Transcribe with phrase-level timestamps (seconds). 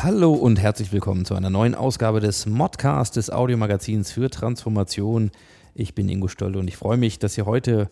[0.00, 5.32] Hallo und herzlich willkommen zu einer neuen Ausgabe des Modcast des Audiomagazins für Transformation.
[5.74, 7.90] Ich bin Ingo Stoll und ich freue mich, dass ihr heute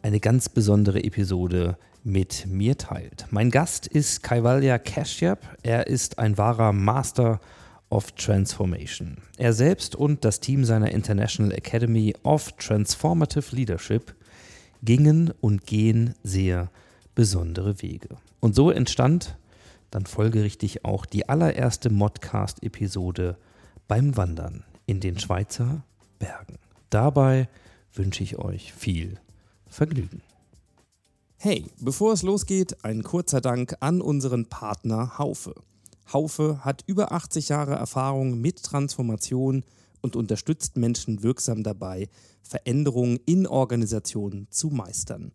[0.00, 3.26] eine ganz besondere Episode mit mir teilt.
[3.28, 5.58] Mein Gast ist Kaivalya Kashyap.
[5.62, 7.38] Er ist ein wahrer Master
[7.90, 9.18] of Transformation.
[9.36, 14.14] Er selbst und das Team seiner International Academy of Transformative Leadership
[14.82, 16.70] gingen und gehen sehr
[17.14, 18.08] besondere Wege.
[18.40, 19.36] Und so entstand
[19.92, 23.36] dann folgerichtig auch die allererste Modcast-Episode
[23.86, 25.84] beim Wandern in den Schweizer
[26.18, 26.58] Bergen.
[26.90, 27.48] Dabei
[27.92, 29.20] wünsche ich euch viel
[29.66, 30.22] Vergnügen.
[31.36, 35.54] Hey, bevor es losgeht, ein kurzer Dank an unseren Partner Haufe.
[36.12, 39.64] Haufe hat über 80 Jahre Erfahrung mit Transformation
[40.00, 42.08] und unterstützt Menschen wirksam dabei,
[42.42, 45.32] Veränderungen in Organisationen zu meistern.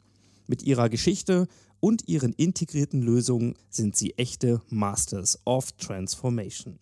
[0.47, 1.47] Mit ihrer Geschichte
[1.79, 6.79] und ihren integrierten Lösungen sind sie echte Masters of Transformation.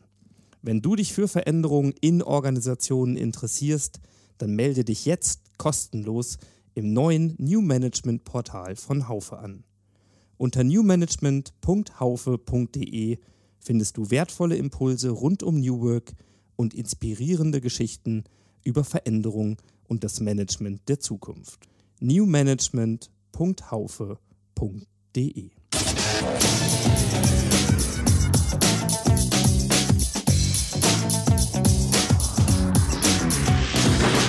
[0.62, 4.00] Wenn du dich für Veränderungen in Organisationen interessierst,
[4.38, 6.38] dann melde dich jetzt kostenlos
[6.74, 9.64] im neuen New Management Portal von Haufe an.
[10.38, 13.20] Unter newmanagement.haufe.de
[13.60, 16.14] findest du wertvolle Impulse rund um New Work
[16.56, 18.24] und inspirierende Geschichten
[18.64, 19.58] über Veränderung
[19.88, 21.70] und das Management der Zukunft.
[22.00, 24.25] newmanagement.haufe.de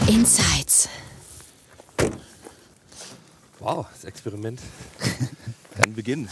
[0.08, 0.88] Insights.
[3.60, 4.60] Wow, das Experiment
[5.80, 6.28] kann beginnen.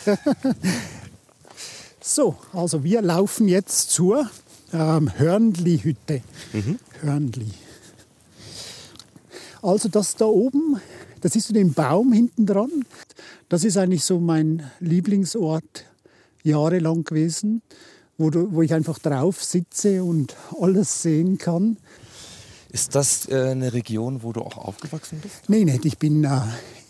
[2.00, 4.28] So, also wir laufen jetzt zur
[4.72, 6.22] ähm, Hörnli-Hütte.
[7.00, 7.50] Hörnli.
[9.62, 10.80] Also das da oben,
[11.24, 12.84] das siehst du den Baum hinten dran.
[13.48, 15.86] Das ist eigentlich so mein Lieblingsort
[16.42, 17.62] jahrelang gewesen,
[18.18, 21.78] wo, du, wo ich einfach drauf sitze und alles sehen kann.
[22.68, 25.48] Ist das äh, eine Region, wo du auch aufgewachsen bist?
[25.48, 25.86] Nee, nicht.
[25.86, 26.40] Ich bin äh,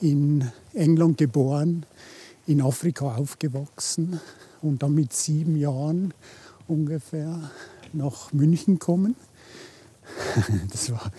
[0.00, 1.87] in England geboren,
[2.49, 4.19] in Afrika aufgewachsen
[4.62, 6.12] und dann mit sieben Jahren
[6.66, 7.53] ungefähr
[7.93, 9.15] nach München kommen.
[10.72, 11.12] Das war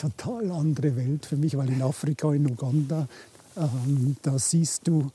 [0.00, 3.06] total andere Welt für mich, weil in Afrika, in Uganda,
[3.56, 5.10] ähm, da siehst du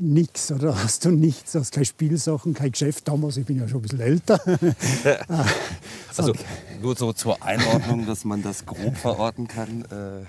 [0.00, 3.78] nichts oder hast du nichts, hast keine Spielsachen, kein Geschäft damals, ich bin ja schon
[3.78, 4.40] ein bisschen älter.
[6.16, 6.32] Also
[6.80, 9.82] nur so zur Einordnung, dass man das grob verorten kann.
[9.84, 10.24] Äh,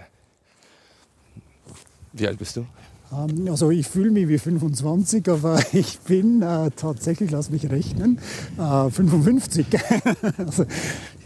[2.11, 2.65] wie alt bist du?
[3.11, 8.19] Ähm, Also ich fühle mich wie 25, aber ich bin äh, tatsächlich, lass mich rechnen,
[8.57, 9.65] äh, 55.
[10.37, 10.65] also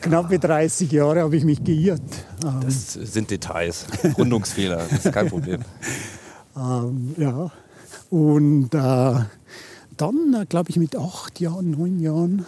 [0.01, 2.01] knappe 30 Jahre habe ich mich geirrt.
[2.43, 3.85] Ähm, Das sind Details,
[4.17, 5.61] Rundungsfehler, das ist kein Problem.
[6.55, 7.51] ähm, ja.
[8.09, 9.25] Und äh,
[9.97, 12.45] dann, äh, glaube ich, mit acht Jahren, neun Jahren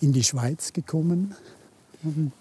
[0.00, 1.34] in die Schweiz gekommen.
[2.02, 2.32] Und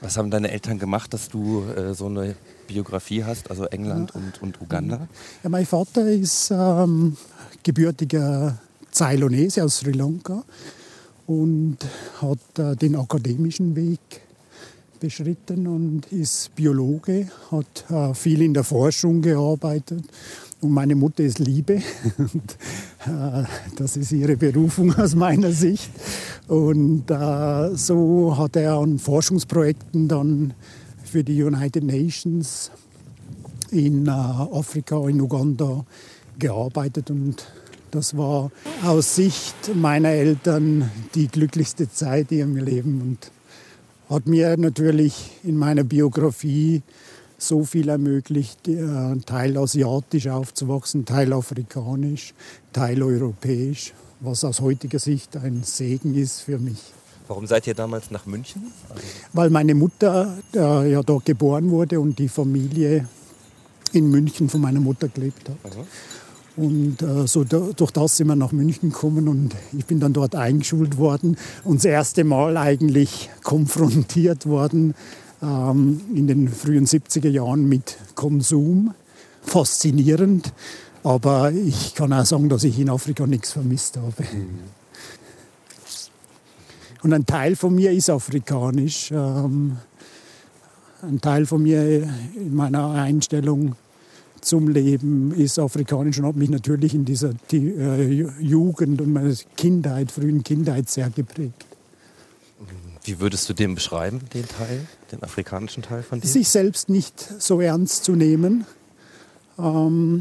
[0.00, 2.34] Was haben deine Eltern gemacht, dass du äh, so eine
[2.68, 5.08] Biografie hast, also England und, und Uganda?
[5.42, 7.16] Ja, mein Vater ist ähm,
[7.64, 8.56] gebürtiger
[8.92, 10.44] Ceylonese aus Sri Lanka
[11.26, 11.78] und
[12.22, 14.00] hat äh, den akademischen Weg
[15.00, 20.04] beschritten und ist Biologe, hat äh, viel in der Forschung gearbeitet.
[20.60, 21.80] Und meine Mutter ist Liebe.
[22.18, 22.56] Und,
[23.06, 23.44] äh,
[23.76, 25.88] das ist ihre Berufung aus meiner Sicht.
[26.48, 30.54] Und äh, so hat er an Forschungsprojekten dann
[31.08, 32.70] für die United Nations
[33.70, 35.84] in äh, Afrika, in Uganda
[36.38, 37.46] gearbeitet und
[37.90, 38.50] das war
[38.84, 43.30] aus Sicht meiner Eltern die glücklichste Zeit in ihrem Leben und
[44.14, 46.82] hat mir natürlich in meiner Biografie
[47.38, 52.34] so viel ermöglicht, äh, Teil asiatisch aufzuwachsen, Teil afrikanisch,
[52.72, 56.92] Teil europäisch, was aus heutiger Sicht ein Segen ist für mich.
[57.28, 58.72] Warum seid ihr damals nach München?
[59.34, 63.06] Weil meine Mutter äh, ja dort geboren wurde und die Familie
[63.92, 65.76] in München von meiner Mutter gelebt hat.
[66.56, 70.34] Und äh, so durch das sind wir nach München gekommen und ich bin dann dort
[70.34, 74.94] eingeschult worden und das erste Mal eigentlich konfrontiert worden
[75.40, 78.94] ähm, in den frühen 70er Jahren mit Konsum.
[79.42, 80.52] Faszinierend,
[81.04, 84.24] aber ich kann auch sagen, dass ich in Afrika nichts vermisst habe.
[84.32, 84.58] Und
[87.08, 89.10] Und ein Teil von mir ist afrikanisch.
[89.12, 89.78] Ähm,
[91.00, 92.02] ein Teil von mir
[92.36, 93.76] in meiner Einstellung
[94.42, 99.34] zum Leben ist afrikanisch und hat mich natürlich in dieser die, äh, Jugend und meiner
[99.56, 101.64] Kindheit, frühen Kindheit sehr geprägt.
[103.04, 106.28] Wie würdest du den beschreiben, den Teil, den afrikanischen Teil von dir?
[106.28, 108.66] Sich selbst nicht so ernst zu nehmen.
[109.58, 110.20] Ähm,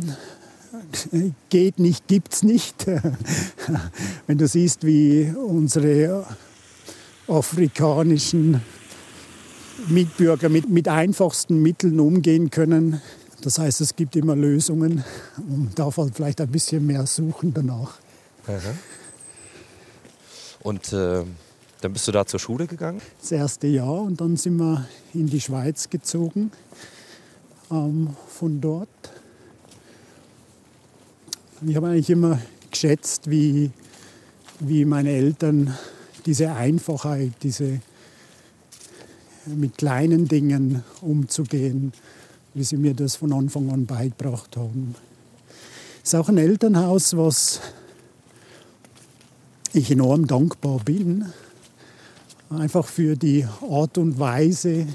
[1.49, 2.85] geht nicht, gibt's nicht.
[4.27, 6.25] Wenn du siehst, wie unsere
[7.27, 8.61] afrikanischen
[9.87, 13.01] Mitbürger mit, mit einfachsten Mitteln umgehen können.
[13.41, 15.03] Das heißt, es gibt immer Lösungen.
[15.37, 17.99] Man darf halt vielleicht ein bisschen mehr suchen danach.
[20.63, 21.23] Und äh,
[21.81, 23.01] dann bist du da zur Schule gegangen?
[23.21, 26.51] Das erste Jahr und dann sind wir in die Schweiz gezogen.
[27.69, 28.89] Ähm, von dort.
[31.65, 32.39] Ich habe eigentlich immer
[32.71, 33.71] geschätzt, wie,
[34.59, 35.75] wie meine Eltern
[36.27, 37.79] diese Einfachheit, diese
[39.45, 41.93] mit kleinen Dingen umzugehen,
[42.53, 44.93] wie sie mir das von Anfang an beigebracht haben.
[46.03, 47.61] Es ist auch ein Elternhaus, was
[49.71, 51.25] ich enorm dankbar bin.
[52.49, 54.85] Einfach für die Art und Weise,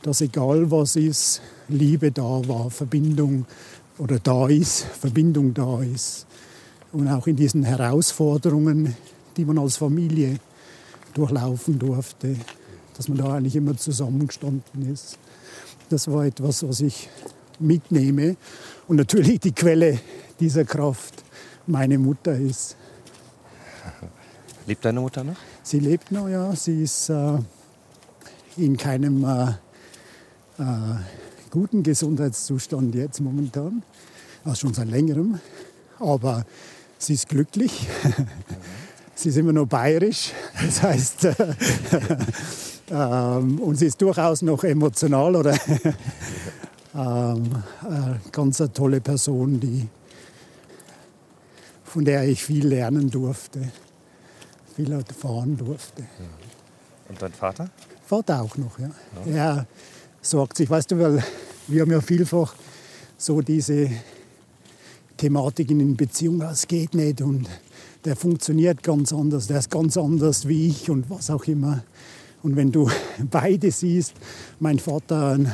[0.00, 3.44] dass egal was ist, Liebe da war, Verbindung
[3.98, 6.26] oder da ist, Verbindung da ist.
[6.92, 8.96] Und auch in diesen Herausforderungen,
[9.36, 10.38] die man als Familie
[11.14, 12.36] durchlaufen durfte,
[12.96, 15.18] dass man da eigentlich immer zusammengestanden ist.
[15.88, 17.08] Das war etwas, was ich
[17.58, 18.36] mitnehme.
[18.88, 19.98] Und natürlich die Quelle
[20.40, 21.22] dieser Kraft
[21.66, 22.76] meine Mutter ist.
[24.66, 25.36] Lebt deine Mutter noch?
[25.62, 26.54] Sie lebt noch, ja.
[26.54, 27.38] Sie ist äh,
[28.56, 29.50] in keinem äh,
[30.58, 30.96] äh,
[31.50, 33.82] guten Gesundheitszustand jetzt momentan,
[34.44, 35.40] also schon seit längerem.
[35.98, 36.44] Aber
[36.98, 37.86] sie ist glücklich.
[39.14, 40.32] Sie ist immer noch bayerisch.
[40.64, 41.24] Das heißt,
[42.90, 45.52] ähm, und sie ist durchaus noch emotional oder
[46.94, 49.88] ähm, eine ganz eine tolle Person, die,
[51.84, 53.70] von der ich viel lernen durfte,
[54.76, 56.04] viel erfahren durfte.
[57.08, 57.68] Und dein Vater?
[58.04, 58.90] Vater auch noch, ja.
[59.26, 59.56] ja.
[59.56, 59.66] Er
[60.20, 61.24] sorgt sich, weißt du, weil
[61.68, 62.54] wir haben ja vielfach
[63.16, 63.90] so diese
[65.16, 67.48] Thematiken in Beziehung, es geht nicht und
[68.04, 71.82] der funktioniert ganz anders, der ist ganz anders wie ich und was auch immer.
[72.42, 72.90] Und wenn du
[73.30, 74.14] beide siehst,
[74.60, 75.52] mein Vater ein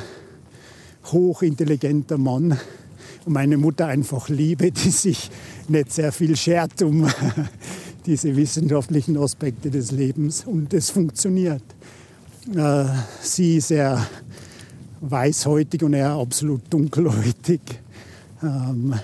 [1.04, 2.58] hochintelligenter Mann
[3.24, 5.30] und meine Mutter einfach Liebe, die sich
[5.68, 7.06] nicht sehr viel schert um
[8.06, 11.62] diese wissenschaftlichen Aspekte des Lebens und es funktioniert.
[12.54, 12.84] Äh,
[13.20, 14.06] sie sehr
[15.00, 17.60] weißhäutig und er absolut dunkelhäutig.
[18.42, 18.94] Ähm,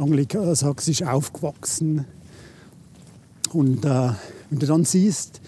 [0.00, 2.06] Angli angelsächsisch aufgewachsen.
[3.52, 4.12] Und äh,
[4.48, 5.40] wenn du dann siehst,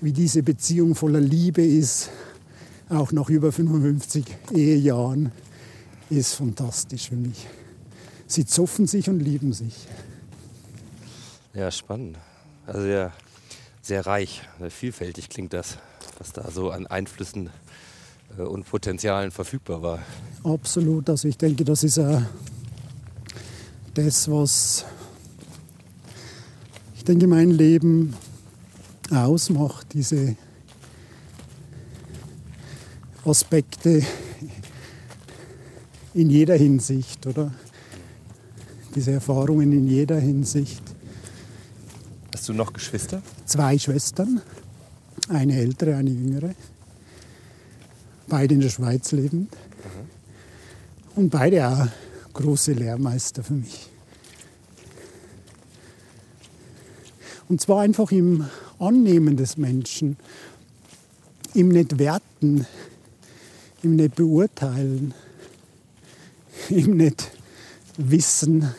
[0.00, 2.10] wie diese Beziehung voller Liebe ist,
[2.88, 5.30] auch nach über 55 Ehejahren,
[6.08, 7.46] ist fantastisch für mich.
[8.26, 9.86] Sie zoffen sich und lieben sich.
[11.54, 12.18] Ja, spannend.
[12.66, 13.12] Also sehr,
[13.80, 15.78] sehr reich, sehr vielfältig klingt das,
[16.18, 17.50] was da so an Einflüssen
[18.38, 19.98] äh, und Potenzialen verfügbar war.
[20.42, 21.08] Absolut.
[21.08, 22.22] Also ich denke, das ist äh,
[23.94, 24.84] das, was
[26.96, 28.14] ich denke, mein Leben
[29.10, 30.36] ausmacht, diese
[33.24, 34.02] Aspekte
[36.14, 37.52] in jeder Hinsicht, oder?
[38.94, 40.82] Diese Erfahrungen in jeder Hinsicht.
[42.34, 43.22] Hast du noch Geschwister?
[43.44, 44.40] Zwei Schwestern,
[45.28, 46.54] eine ältere, eine jüngere.
[48.28, 49.56] Beide in der Schweiz lebend.
[51.16, 51.88] Und beide auch
[52.32, 53.90] große Lehrmeister für mich.
[57.48, 58.46] Und zwar einfach im
[58.78, 60.16] Annehmen des Menschen,
[61.54, 62.66] im nicht werten,
[63.82, 65.14] im nicht beurteilen,
[66.68, 67.30] im nicht
[67.96, 68.72] wissen,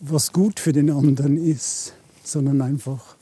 [0.00, 3.16] was gut für den anderen ist, sondern einfach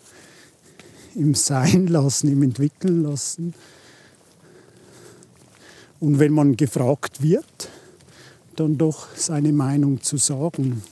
[1.14, 3.54] im Sein lassen, im Entwickeln lassen.
[6.00, 7.68] Und wenn man gefragt wird,
[8.56, 10.82] dann doch seine Meinung zu sagen,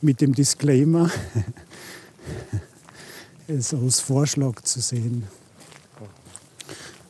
[0.00, 1.10] mit dem Disclaimer,
[3.46, 5.24] es als Vorschlag zu sehen.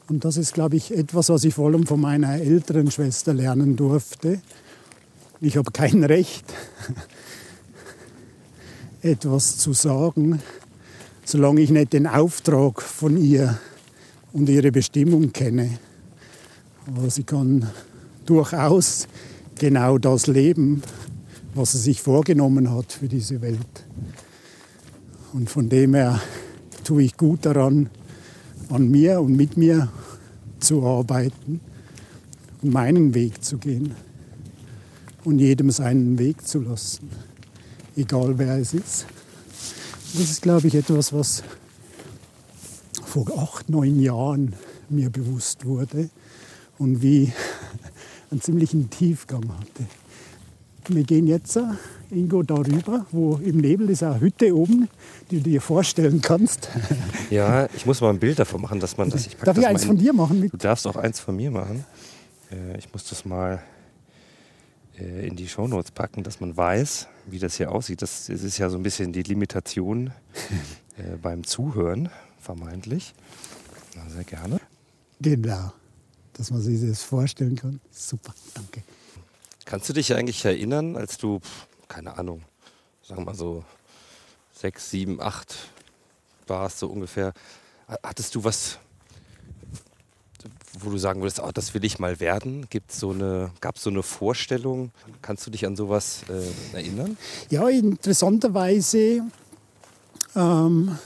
[0.09, 3.77] Und das ist, glaube ich, etwas, was ich vor allem von meiner älteren Schwester lernen
[3.77, 4.43] durfte.
[5.41, 6.45] Ich habe kein Recht,
[9.01, 10.43] etwas zu sagen,
[11.25, 13.59] solange ich nicht den Auftrag von ihr
[14.33, 15.79] und ihre Bestimmung kenne.
[16.87, 17.71] Aber sie kann
[18.27, 19.07] durchaus
[19.59, 20.83] genau das leben,
[21.55, 23.87] was sie sich vorgenommen hat für diese Welt.
[25.33, 26.21] Und von dem her
[26.85, 27.91] tue ich gut daran,
[28.69, 29.89] an mir und mit mir
[30.61, 31.61] zu arbeiten
[32.63, 33.95] und meinen Weg zu gehen
[35.25, 37.11] und jedem seinen Weg zu lassen,
[37.97, 39.07] egal wer es ist.
[40.15, 41.43] Das ist, glaube ich, etwas, was
[43.05, 44.55] vor acht, neun Jahren
[44.89, 46.11] mir bewusst wurde
[46.79, 47.33] und wie
[48.33, 49.85] einen ziemlichen Tiefgang hatte.
[50.89, 51.63] Wir gehen jetzt, äh,
[52.11, 54.89] Ingo, darüber, wo im Nebel ist eine Hütte oben,
[55.31, 56.69] die du dir vorstellen kannst.
[57.31, 59.27] Ja, ich muss mal ein Bild davon machen, dass man das.
[59.27, 60.49] Ich Darf ich eins in- von dir machen?
[60.51, 61.85] Du darfst auch eins von mir machen.
[62.51, 63.63] Äh, ich muss das mal
[64.99, 68.03] äh, in die Shownotes packen, dass man weiß, wie das hier aussieht.
[68.03, 70.11] Das, das ist ja so ein bisschen die Limitation
[71.23, 73.15] beim Zuhören, vermeintlich.
[73.97, 74.61] Na, sehr gerne.
[75.21, 75.73] Genau,
[76.35, 77.81] dass man sich das vorstellen kann.
[77.91, 78.83] Super, danke.
[79.65, 81.41] Kannst du dich eigentlich erinnern, als du,
[81.89, 82.43] keine Ahnung,
[83.07, 83.65] sagen wir mal so
[84.53, 85.55] sechs, sieben, acht
[86.47, 87.33] warst, so ungefähr,
[87.89, 88.79] ha- hattest du was,
[90.81, 92.67] wo du sagen würdest, oh, das will ich mal werden?
[92.71, 94.91] Gibt's so eine, Gab es so eine Vorstellung?
[95.21, 97.17] Kannst du dich an sowas äh, erinnern?
[97.51, 99.23] Ja, interessanterweise
[100.35, 100.99] ähm,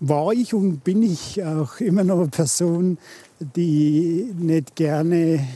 [0.00, 2.98] war ich und bin ich auch immer noch eine Person,
[3.40, 5.46] die nicht gerne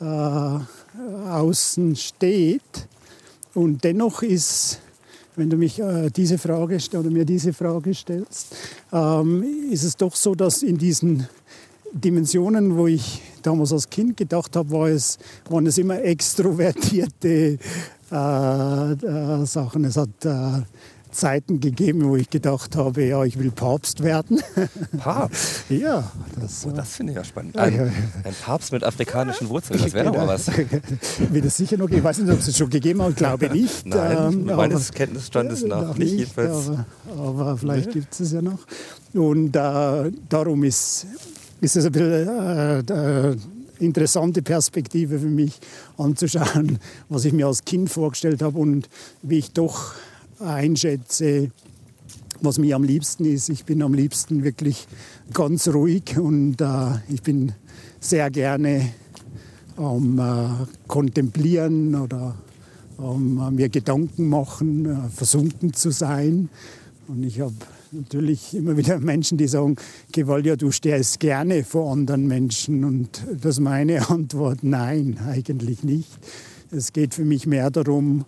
[0.00, 0.58] äh,
[1.28, 2.88] außen steht.
[3.54, 4.80] Und dennoch ist,
[5.36, 8.56] wenn du mich äh, diese Frage oder mir diese Frage stellst,
[8.92, 11.26] ähm, ist es doch so, dass in diesen
[11.92, 17.58] Dimensionen, wo ich damals als Kind gedacht habe, war es, waren es immer extrovertierte
[18.10, 19.84] äh, äh, Sachen.
[19.84, 20.62] Es hat äh,
[21.14, 24.42] Zeiten gegeben, wo ich gedacht habe, ja, ich will Papst werden.
[24.98, 25.64] Papst?
[25.70, 27.54] ja, das, Oh, das finde ich ja spannend.
[27.54, 27.92] Ja, ja, Ein, ja.
[28.24, 30.48] ein Papst mit afrikanischen Wurzeln, das wäre doch mal was.
[31.30, 31.98] Wird es sicher noch geben.
[31.98, 33.86] Ich weiß nicht, ob es es schon gegeben hat, glaube nicht.
[33.86, 36.68] Nein, Ähm, meines aber- Kenntnisstandes Äh, nach noch nicht, jedenfalls.
[36.68, 38.58] Aber, aber vielleicht gibt es es ja noch.
[39.14, 41.06] Und äh, darum ist,
[41.60, 43.36] ist es ein bisschen äh, äh,
[43.78, 45.60] interessante Perspektive für mich
[45.96, 46.78] anzuschauen,
[47.08, 48.88] was ich mir als Kind vorgestellt habe und
[49.22, 49.94] wie ich doch
[50.40, 51.50] einschätze,
[52.40, 53.48] was mir am liebsten ist.
[53.48, 54.86] Ich bin am liebsten wirklich
[55.32, 57.52] ganz ruhig und äh, ich bin
[58.00, 58.90] sehr gerne
[59.76, 62.34] am äh, Kontemplieren oder
[62.98, 66.48] am äh, mir Gedanken machen, äh, versunken zu sein.
[67.08, 67.54] Und ich habe
[67.92, 69.76] natürlich immer wieder Menschen, die sagen,
[70.12, 72.84] Gevalja, du stehst gerne vor anderen Menschen.
[72.84, 76.10] Und das ist meine Antwort, nein, eigentlich nicht.
[76.70, 78.24] Es geht für mich mehr darum,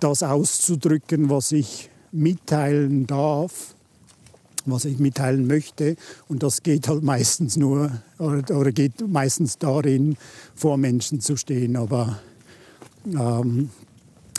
[0.00, 3.74] das auszudrücken, was ich mitteilen darf,
[4.64, 5.96] was ich mitteilen möchte.
[6.28, 10.16] Und das geht halt meistens nur, oder, oder geht meistens darin,
[10.54, 11.76] vor Menschen zu stehen.
[11.76, 12.20] Aber
[13.06, 13.70] ähm,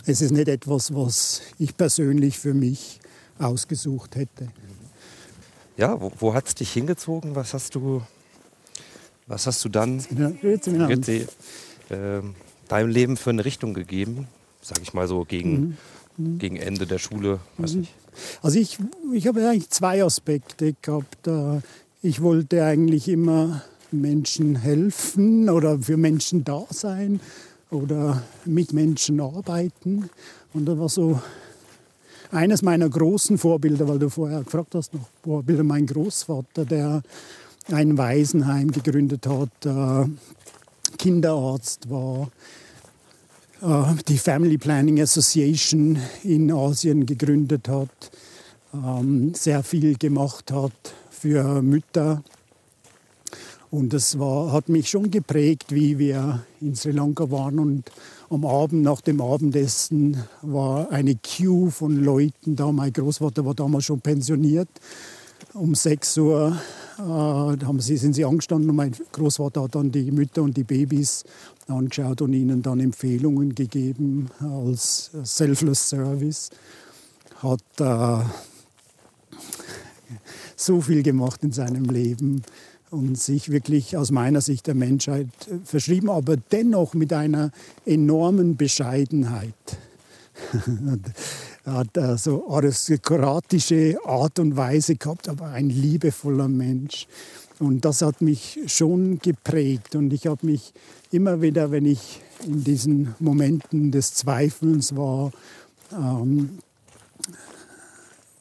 [0.05, 2.99] es ist nicht etwas, was ich persönlich für mich
[3.39, 4.49] ausgesucht hätte.
[5.77, 7.35] Ja, wo, wo hat es dich hingezogen?
[7.35, 8.01] Was hast du,
[9.27, 10.31] was hast du dann Ja,
[11.89, 12.35] ähm,
[12.67, 14.27] deinem Leben für eine Richtung gegeben?
[14.67, 15.77] Sag ich mal so gegen,
[16.17, 17.39] gegen Ende der Schule.
[17.57, 17.93] Weiß nicht.
[18.41, 18.77] Also ich,
[19.13, 21.25] ich habe eigentlich zwei Aspekte gehabt.
[21.25, 21.61] Äh,
[22.01, 27.21] Ich wollte eigentlich immer Menschen helfen oder für Menschen da sein
[27.71, 30.09] oder mit Menschen arbeiten.
[30.53, 31.21] Und das war so
[32.31, 37.03] eines meiner großen Vorbilder, weil du vorher gefragt hast, noch Vorbilder, mein Großvater, der
[37.71, 40.05] ein Waisenheim gegründet hat, äh,
[40.97, 42.29] Kinderarzt war,
[43.61, 48.11] die Family Planning Association in Asien gegründet hat,
[48.73, 52.23] ähm, sehr viel gemacht hat für Mütter.
[53.69, 57.59] Und das war, hat mich schon geprägt, wie wir in Sri Lanka waren.
[57.59, 57.91] Und
[58.29, 62.71] am Abend, nach dem Abendessen, war eine Queue von Leuten da.
[62.71, 64.69] Mein Großvater war damals schon pensioniert.
[65.53, 66.57] Um 6 Uhr
[66.97, 70.63] äh, haben sie, sind sie angestanden und mein Großvater hat dann die Mütter und die
[70.63, 71.23] Babys
[71.67, 76.49] angeschaut und ihnen dann Empfehlungen gegeben als Selfless Service.
[77.37, 78.23] Hat äh,
[80.55, 82.41] so viel gemacht in seinem Leben
[82.89, 87.51] und sich wirklich aus meiner Sicht der Menschheit äh, verschrieben, aber dennoch mit einer
[87.85, 89.53] enormen Bescheidenheit.
[91.65, 97.07] hat äh, so aristokratische Art und Weise gehabt, aber ein liebevoller Mensch.
[97.59, 99.95] Und das hat mich schon geprägt.
[99.95, 100.73] Und ich habe mich
[101.11, 105.31] immer wieder, wenn ich in diesen Momenten des Zweifelns war,
[105.91, 106.59] ähm,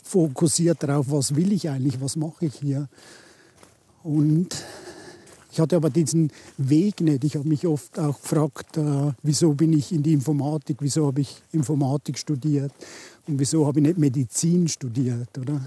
[0.03, 2.89] fokussiert darauf, was will ich eigentlich, was mache ich hier.
[4.03, 4.55] Und
[5.57, 7.25] Ich hatte aber diesen Weg nicht.
[7.25, 11.23] Ich habe mich oft auch gefragt, äh, wieso bin ich in die Informatik, wieso habe
[11.23, 12.73] ich Informatik studiert
[13.27, 15.63] und wieso habe ich nicht Medizin studiert, oder?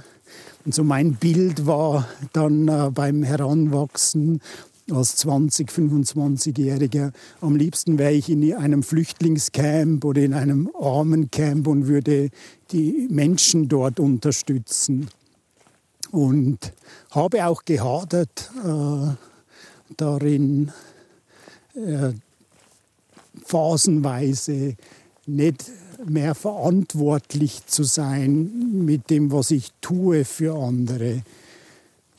[0.64, 4.42] Und so mein Bild war dann äh, beim Heranwachsen
[4.92, 7.12] als 20, 25-Jähriger.
[7.42, 12.30] Am liebsten wäre ich in einem Flüchtlingscamp oder in einem Armencamp und würde
[12.72, 15.10] die Menschen dort unterstützen.
[16.12, 16.74] Und
[17.10, 19.16] habe auch gehadert äh,
[19.98, 20.72] darin,
[21.76, 22.14] äh,
[23.46, 24.76] phasenweise
[25.26, 25.72] nicht
[26.06, 31.24] mehr verantwortlich zu sein mit dem, was ich tue für andere.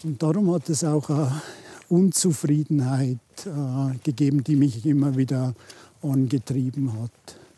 [0.03, 1.43] Und darum hat es auch eine
[1.89, 5.55] Unzufriedenheit äh, gegeben, die mich immer wieder
[6.03, 7.11] angetrieben hat.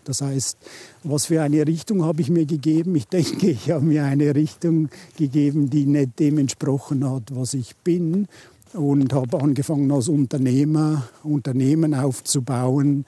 [0.04, 0.59] Das heißt,
[1.04, 2.97] was für eine Richtung habe ich mir gegeben?
[2.97, 7.76] Ich denke, ich habe mir eine Richtung gegeben, die nicht dem entsprochen hat, was ich
[7.76, 8.26] bin.
[8.73, 13.05] Und habe angefangen als Unternehmer, Unternehmen aufzubauen,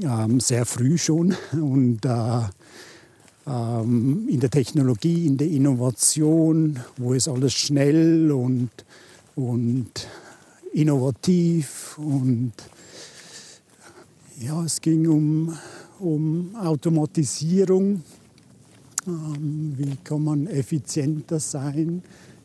[0.00, 1.34] ähm, sehr früh schon.
[1.52, 2.42] Und äh,
[3.46, 8.70] ähm, in der Technologie, in der Innovation, wo es alles schnell und,
[9.34, 10.06] und
[10.72, 12.52] innovativ und
[14.40, 15.56] ja, es ging um,
[16.00, 18.02] um Automatisierung.
[19.06, 22.02] Ähm, wie kann man effizienter sein?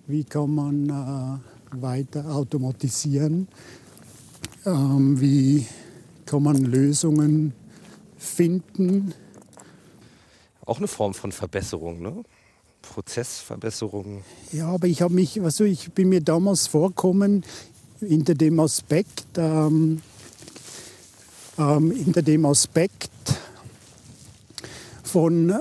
[0.07, 3.47] Wie kann man äh, weiter automatisieren?
[4.65, 5.65] Ähm, wie
[6.25, 7.53] kann man Lösungen
[8.17, 9.13] finden?
[10.65, 12.23] Auch eine Form von Verbesserung, ne?
[12.81, 14.23] Prozessverbesserung.
[14.51, 17.43] Ja, aber ich habe mich, also ich bin mir damals vorkommen,
[17.99, 20.01] hinter dem Aspekt, ähm,
[21.57, 23.09] ähm, hinter dem Aspekt
[25.03, 25.53] von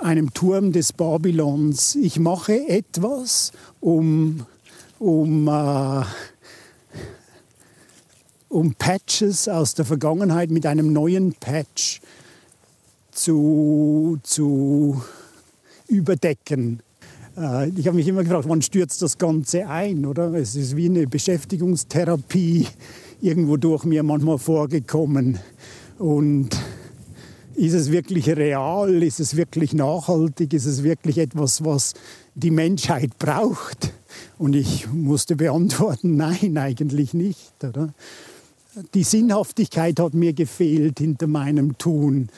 [0.00, 1.94] einem Turm des Babylons.
[1.94, 4.46] Ich mache etwas, um,
[4.98, 6.04] um, äh,
[8.48, 12.00] um Patches aus der Vergangenheit mit einem neuen Patch
[13.10, 15.02] zu, zu
[15.88, 16.80] überdecken.
[17.36, 20.32] Äh, ich habe mich immer gefragt, wann stürzt das Ganze ein, oder?
[20.34, 22.66] Es ist wie eine Beschäftigungstherapie
[23.20, 25.38] irgendwo durch mir manchmal vorgekommen.
[25.98, 26.50] Und
[27.56, 29.02] ist es wirklich real?
[29.02, 30.52] Ist es wirklich nachhaltig?
[30.52, 31.94] Ist es wirklich etwas, was
[32.34, 33.92] die Menschheit braucht?
[34.38, 37.64] Und ich musste beantworten, nein, eigentlich nicht.
[37.64, 37.94] Oder?
[38.94, 42.28] Die Sinnhaftigkeit hat mir gefehlt hinter meinem Tun.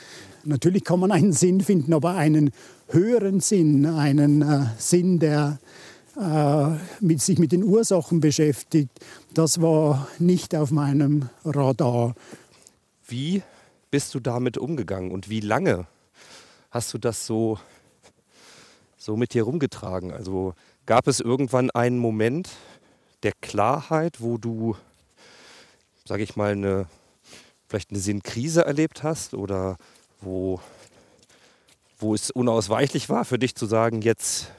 [0.45, 2.51] Natürlich kann man einen Sinn finden, aber einen
[2.87, 5.59] höheren Sinn, einen äh, Sinn, der
[6.17, 8.89] äh, mit, sich mit den Ursachen beschäftigt,
[9.33, 12.15] das war nicht auf meinem Radar.
[13.05, 13.43] Wie
[13.91, 15.87] bist du damit umgegangen und wie lange
[16.71, 17.59] hast du das so,
[18.97, 20.11] so mit dir rumgetragen?
[20.11, 20.53] Also
[20.85, 22.49] gab es irgendwann einen Moment
[23.23, 24.75] der Klarheit, wo du,
[26.05, 26.87] sage ich mal, eine,
[27.67, 29.77] vielleicht eine Sinnkrise erlebt hast oder
[30.21, 30.59] wo
[31.99, 34.51] wo es unausweichlich war für dich zu sagen, jetzt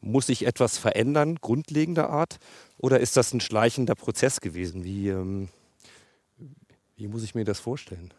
[0.00, 2.38] muss sich etwas verändern, grundlegender Art?
[2.78, 4.82] Oder ist das ein schleichender Prozess gewesen?
[4.82, 5.48] Wie, ähm,
[6.96, 8.12] wie muss ich mir das vorstellen?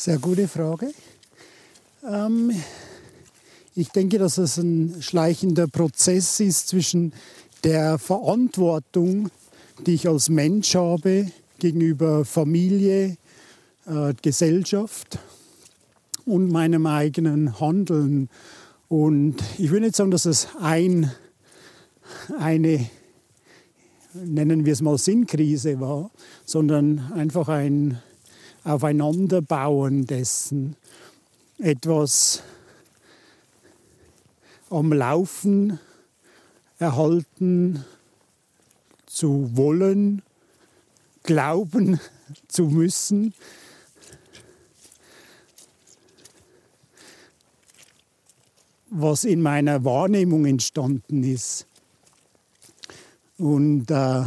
[0.00, 0.94] Sehr gute Frage.
[2.10, 2.50] Ähm,
[3.74, 7.12] ich denke, dass es ein schleichender Prozess ist zwischen
[7.64, 9.28] der Verantwortung,
[9.84, 13.18] die ich als Mensch habe gegenüber Familie,
[13.84, 15.18] äh, Gesellschaft
[16.24, 18.30] und meinem eigenen Handeln.
[18.88, 21.12] Und ich will nicht sagen, dass es ein,
[22.38, 22.88] eine,
[24.14, 26.10] nennen wir es mal Sinnkrise war,
[26.46, 28.00] sondern einfach ein
[28.64, 30.76] Aufeinanderbauen dessen,
[31.58, 32.42] etwas
[34.68, 35.78] am Laufen
[36.78, 37.84] erhalten
[39.06, 40.22] zu wollen,
[41.22, 42.00] glauben
[42.48, 43.34] zu müssen,
[48.90, 51.66] was in meiner Wahrnehmung entstanden ist.
[53.38, 54.24] Und äh,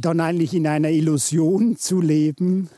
[0.00, 2.68] dann eigentlich in einer Illusion zu leben,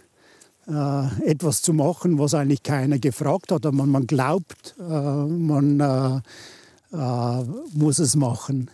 [0.67, 6.97] äh, etwas zu machen, was eigentlich keiner gefragt hat, aber man glaubt, äh, man äh,
[6.97, 8.71] äh, muss es machen.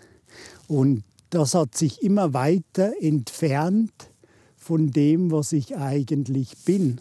[0.67, 4.11] Und das hat sich immer weiter entfernt
[4.57, 7.01] von dem, was ich eigentlich bin.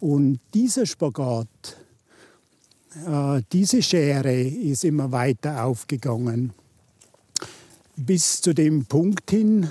[0.00, 1.48] Und dieser Spagat,
[3.06, 6.52] äh, diese Schere ist immer weiter aufgegangen.
[7.96, 9.68] Bis zu dem Punkt hin,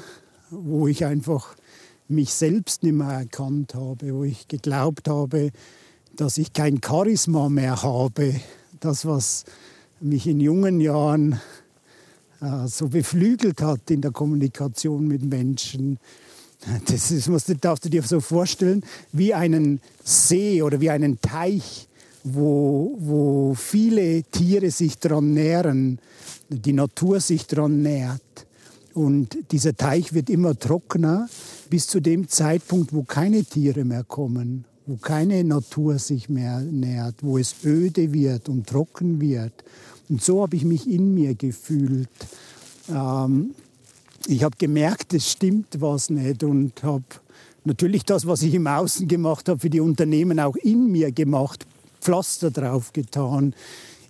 [0.52, 1.56] wo ich einfach
[2.08, 5.52] mich selbst nicht mehr erkannt habe, wo ich geglaubt habe,
[6.16, 8.36] dass ich kein Charisma mehr habe.
[8.80, 9.46] Das, was
[10.02, 11.40] mich in jungen Jahren
[12.42, 16.00] äh, so beflügelt hat in der Kommunikation mit Menschen.
[16.88, 18.84] Das ist, musst du, darfst du dir so vorstellen,
[19.14, 21.88] wie einen See oder wie einen Teich,
[22.24, 26.00] wo, wo viele Tiere sich daran nähren,
[26.50, 28.22] die Natur sich daran nährt.
[28.94, 31.30] Und dieser Teich wird immer trockener
[31.70, 37.16] bis zu dem Zeitpunkt, wo keine Tiere mehr kommen, wo keine Natur sich mehr nährt,
[37.22, 39.54] wo es öde wird und trocken wird.
[40.10, 42.10] Und so habe ich mich in mir gefühlt.
[42.90, 43.52] Ähm,
[44.28, 47.04] ich habe gemerkt, es stimmt was nicht und habe
[47.64, 51.66] natürlich das, was ich im Außen gemacht habe, für die Unternehmen auch in mir gemacht,
[52.02, 53.54] Pflaster drauf getan,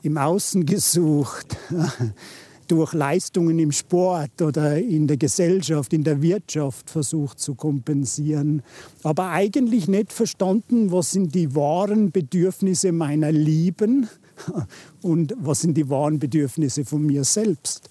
[0.04, 1.58] im Außen gesucht,
[2.72, 8.64] durch Leistungen im Sport oder in der Gesellschaft, in der Wirtschaft versucht zu kompensieren,
[9.04, 14.08] aber eigentlich nicht verstanden, was sind die wahren Bedürfnisse meiner Lieben
[15.02, 17.90] und was sind die wahren Bedürfnisse von mir selbst.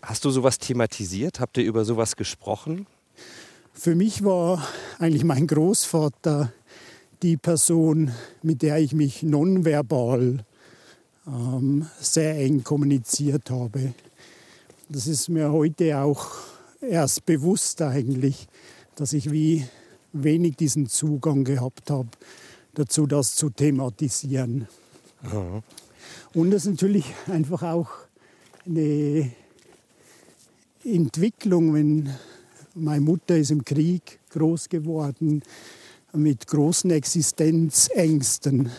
[0.00, 1.38] Hast du sowas thematisiert?
[1.38, 2.86] Habt ihr über sowas gesprochen?
[3.74, 4.66] Für mich war
[4.98, 6.50] eigentlich mein Großvater
[7.22, 8.10] die Person,
[8.42, 10.46] mit der ich mich nonverbal
[11.26, 13.94] ähm, sehr eng kommuniziert habe.
[14.88, 16.26] Das ist mir heute auch
[16.80, 18.48] erst bewusst eigentlich,
[18.96, 19.66] dass ich wie
[20.12, 22.08] wenig diesen Zugang gehabt habe,
[22.74, 24.66] dazu das zu thematisieren.
[25.22, 25.62] Ja.
[26.34, 27.90] Und es ist natürlich einfach auch
[28.66, 29.30] eine
[30.84, 32.10] Entwicklung, wenn
[32.74, 35.42] meine Mutter ist im Krieg groß geworden
[36.12, 38.70] mit großen Existenzängsten.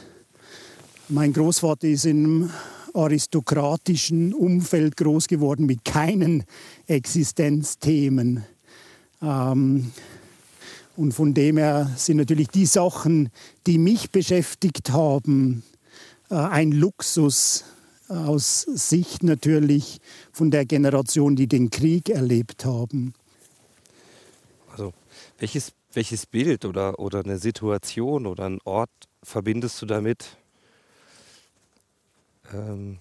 [1.13, 2.49] Mein Großvater ist im
[2.93, 6.45] aristokratischen Umfeld groß geworden mit keinen
[6.87, 8.45] Existenzthemen.
[9.21, 9.91] Ähm,
[10.95, 13.29] und von dem her sind natürlich die Sachen,
[13.67, 15.63] die mich beschäftigt haben,
[16.29, 17.65] äh, ein Luxus
[18.07, 19.99] aus Sicht natürlich
[20.31, 23.13] von der Generation, die den Krieg erlebt haben.
[24.71, 24.93] Also
[25.39, 28.91] welches, welches Bild oder, oder eine Situation oder einen Ort
[29.23, 30.37] verbindest du damit,
[32.53, 32.99] ähm,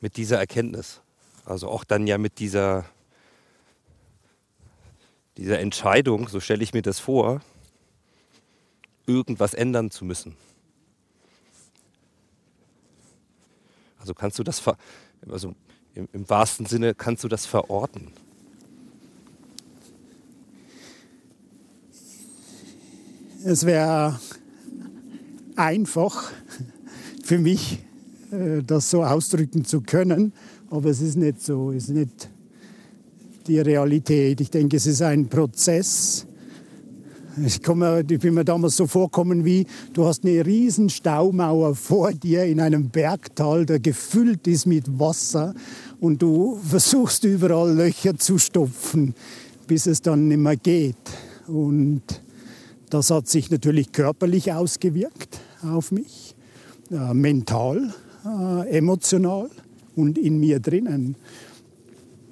[0.00, 1.00] mit dieser Erkenntnis?
[1.44, 2.84] Also auch dann ja mit dieser,
[5.36, 7.40] dieser Entscheidung, so stelle ich mir das vor,
[9.06, 10.36] irgendwas ändern zu müssen.
[13.98, 14.62] Also kannst du das,
[15.28, 15.54] also
[15.94, 18.12] im, im wahrsten Sinne kannst du das verorten.
[23.44, 24.18] Es wäre
[25.54, 26.32] einfach
[27.22, 27.78] für mich,
[28.66, 30.32] das so ausdrücken zu können,
[30.70, 32.30] aber es ist nicht so, es ist nicht
[33.46, 34.40] die Realität.
[34.40, 36.26] Ich denke, es ist ein Prozess,
[37.44, 42.12] ich, komme, ich bin mir damals so vorkommen wie, du hast eine riesen Staumauer vor
[42.12, 45.54] dir in einem Bergtal, der gefüllt ist mit Wasser
[46.00, 49.14] und du versuchst überall Löcher zu stopfen,
[49.66, 50.96] bis es dann nicht mehr geht.
[51.46, 52.02] Und
[52.88, 56.34] das hat sich natürlich körperlich ausgewirkt auf mich,
[56.90, 57.92] äh, mental,
[58.26, 59.48] äh, emotional
[59.94, 61.16] und in mir drinnen.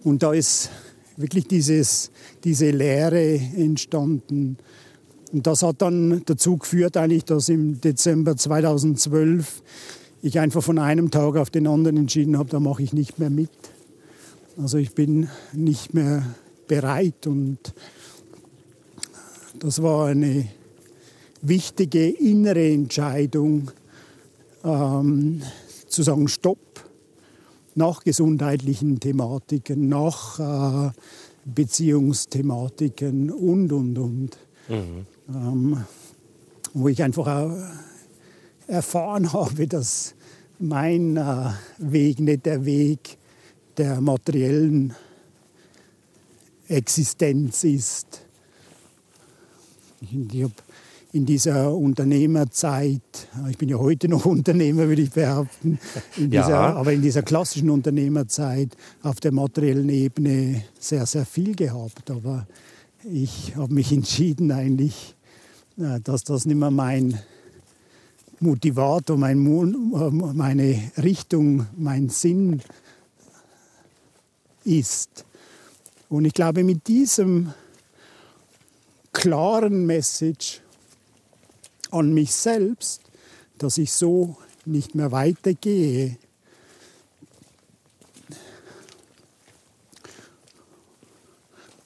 [0.03, 0.71] Und da ist
[1.17, 2.11] wirklich dieses,
[2.43, 4.59] diese Leere entstanden,
[5.35, 9.65] und das hat dann dazu geführt, eigentlich, dass im Dezember 2012
[10.23, 13.31] ich einfach von einem Tag auf den anderen entschieden habe, da mache ich nicht mehr
[13.31, 13.51] mit.
[14.57, 16.25] Also ich bin nicht mehr
[16.69, 17.59] bereit und
[19.59, 20.47] das war eine
[21.43, 23.73] wichtige innere Entscheidung,
[24.63, 25.43] ähm,
[25.95, 26.89] zu sagen, stopp,
[27.75, 30.93] nach gesundheitlichen Thematiken, nach äh,
[31.45, 34.39] Beziehungsthematiken und, und, und.
[34.69, 35.85] Mhm ähm,
[36.73, 37.57] wo ich einfach auch
[38.67, 40.15] erfahren habe, dass
[40.59, 43.19] mein äh, Weg nicht der Weg
[43.77, 44.95] der materiellen
[46.69, 48.23] Existenz ist.
[50.01, 50.53] Ich habe
[51.15, 55.79] in dieser Unternehmerzeit, ich bin ja heute noch Unternehmer, würde ich behaupten,
[56.17, 56.75] in dieser, ja.
[56.75, 62.11] aber in dieser klassischen Unternehmerzeit auf der materiellen Ebene sehr, sehr viel gehabt.
[62.11, 62.49] Aber
[63.05, 65.15] ich habe mich entschieden, eigentlich,
[65.79, 67.17] äh, dass das nicht mehr mein
[68.41, 72.61] Motivator, mein, äh, meine Richtung, mein Sinn
[74.65, 75.25] ist.
[76.09, 77.55] Und ich glaube, mit diesem
[79.13, 80.61] klaren Message
[81.95, 83.03] an mich selbst,
[83.59, 86.17] dass ich so nicht mehr weitergehe,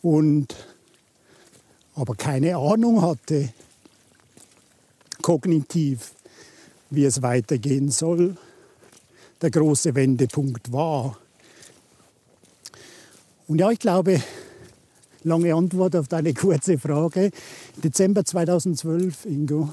[0.01, 0.55] und
[1.95, 3.53] aber keine Ahnung hatte,
[5.23, 6.13] kognitiv,
[6.91, 8.37] wie es weitergehen soll.
[9.43, 11.19] Der große Wendepunkt war,
[13.49, 14.23] Und ja, ich glaube,
[15.25, 17.31] lange Antwort auf deine kurze Frage.
[17.83, 19.73] Dezember 2012, Ingo,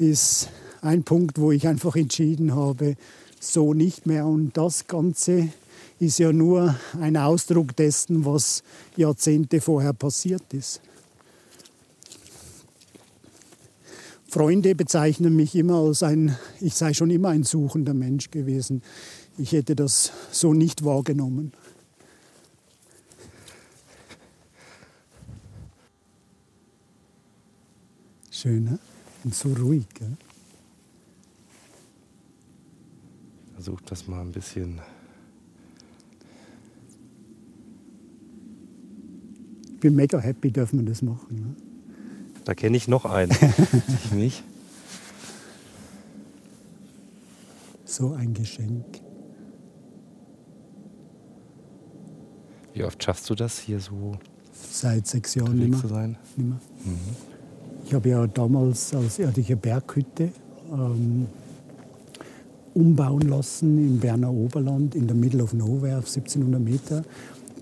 [0.00, 0.48] ist
[0.80, 2.96] ein Punkt, wo ich einfach entschieden habe,
[3.38, 4.26] so nicht mehr.
[4.26, 5.48] Und das Ganze
[5.98, 8.62] ist ja nur ein Ausdruck dessen, was
[8.96, 10.80] Jahrzehnte vorher passiert ist.
[14.28, 18.82] Freunde bezeichnen mich immer als ein, ich sei schon immer ein suchender Mensch gewesen.
[19.36, 21.52] Ich hätte das so nicht wahrgenommen.
[28.30, 28.78] Schön, ne?
[29.24, 29.86] Und so ruhig.
[29.94, 30.16] Gell?
[33.54, 34.80] Versuch das mal ein bisschen.
[39.74, 41.36] Ich bin mega happy, dürfen wir das machen.
[41.36, 41.56] Ne?
[42.44, 43.32] Da kenne ich noch einen.
[44.04, 44.44] ich nicht.
[47.84, 48.84] So ein Geschenk.
[52.72, 54.16] Wie oft schaffst du das hier so
[54.52, 55.80] Seit sechs Jahren nicht mehr.
[55.80, 56.16] zu sein?
[56.36, 56.60] Nicht mehr.
[57.90, 60.28] Ich habe ja damals als örtliche Berghütte
[60.72, 61.26] ähm,
[62.72, 67.02] umbauen lassen im Berner Oberland, in der Middle of Nowhere auf 1700 Meter.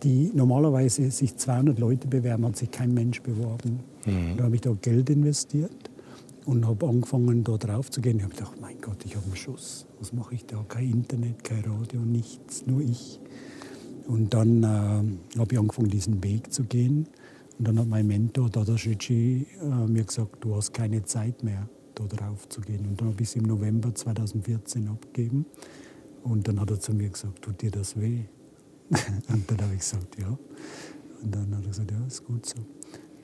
[0.03, 3.81] Die normalerweise sich 200 Leute bewerben, hat sich kein Mensch beworben.
[4.37, 5.91] Da habe ich da Geld investiert
[6.45, 8.19] und habe angefangen, da drauf zu gehen.
[8.19, 9.87] Ich habe gedacht, mein Gott, ich habe einen Schuss.
[9.99, 10.63] Was mache ich da?
[10.69, 13.19] Kein Internet, kein Radio, nichts, nur ich.
[14.07, 17.07] Und dann äh, habe ich angefangen, diesen Weg zu gehen.
[17.59, 21.69] Und dann hat mein Mentor, Dada Shichi, äh, mir gesagt, du hast keine Zeit mehr,
[21.95, 22.87] da drauf zu gehen.
[22.87, 25.45] Und dann habe ich es im November 2014 abgegeben.
[26.23, 28.21] Und dann hat er zu mir gesagt, tut dir das weh?
[28.91, 30.39] und dann habe ich gesagt, ja.
[31.23, 32.57] Und dann hat er gesagt, ja, ist gut so.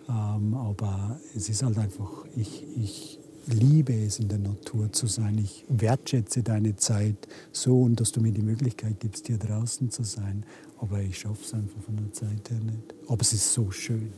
[0.09, 5.39] Ähm, aber es ist halt einfach, ich, ich liebe es, in der Natur zu sein.
[5.39, 7.17] Ich wertschätze deine Zeit
[7.53, 10.45] so und dass du mir die Möglichkeit gibst, hier draußen zu sein.
[10.81, 12.95] Aber ich schaffe es einfach von der Zeit her nicht.
[13.09, 14.13] Aber es ist so schön.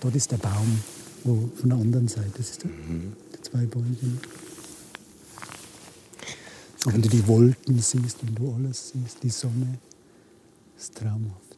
[0.00, 0.80] Dort ist der Baum,
[1.24, 4.20] wo von der anderen Seite, das ist der, die zwei Bäumchen.
[6.84, 9.78] Und wenn du die Wolken siehst, wenn du alles siehst, die Sonne,
[10.76, 11.56] ist traumhaft.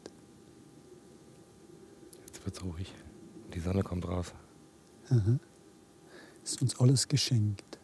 [2.25, 2.93] Jetzt wird's ruhig.
[3.53, 4.33] Die Sonne kommt raus.
[5.09, 5.39] Aha.
[6.49, 7.77] Ist uns alles geschenkt.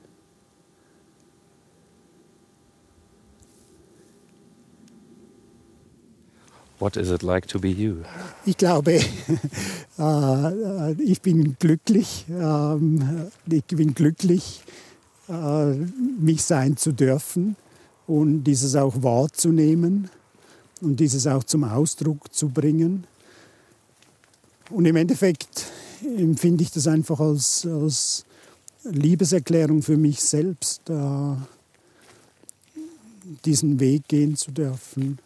[6.79, 7.97] What is it like to be you?
[8.43, 8.93] Ich glaube,
[9.99, 12.25] äh, ich bin glücklich.
[12.27, 14.63] ähm, ich bin glücklich,
[15.29, 15.75] äh,
[16.19, 17.55] mich sein zu dürfen
[18.07, 20.09] und dieses auch wahrzunehmen
[20.81, 23.05] und dieses auch zum Ausdruck zu bringen.
[24.71, 25.65] Und im Endeffekt
[26.01, 28.25] empfinde ich das einfach als, als
[28.85, 31.35] Liebeserklärung für mich selbst, äh,
[33.43, 35.19] diesen Weg gehen zu dürfen.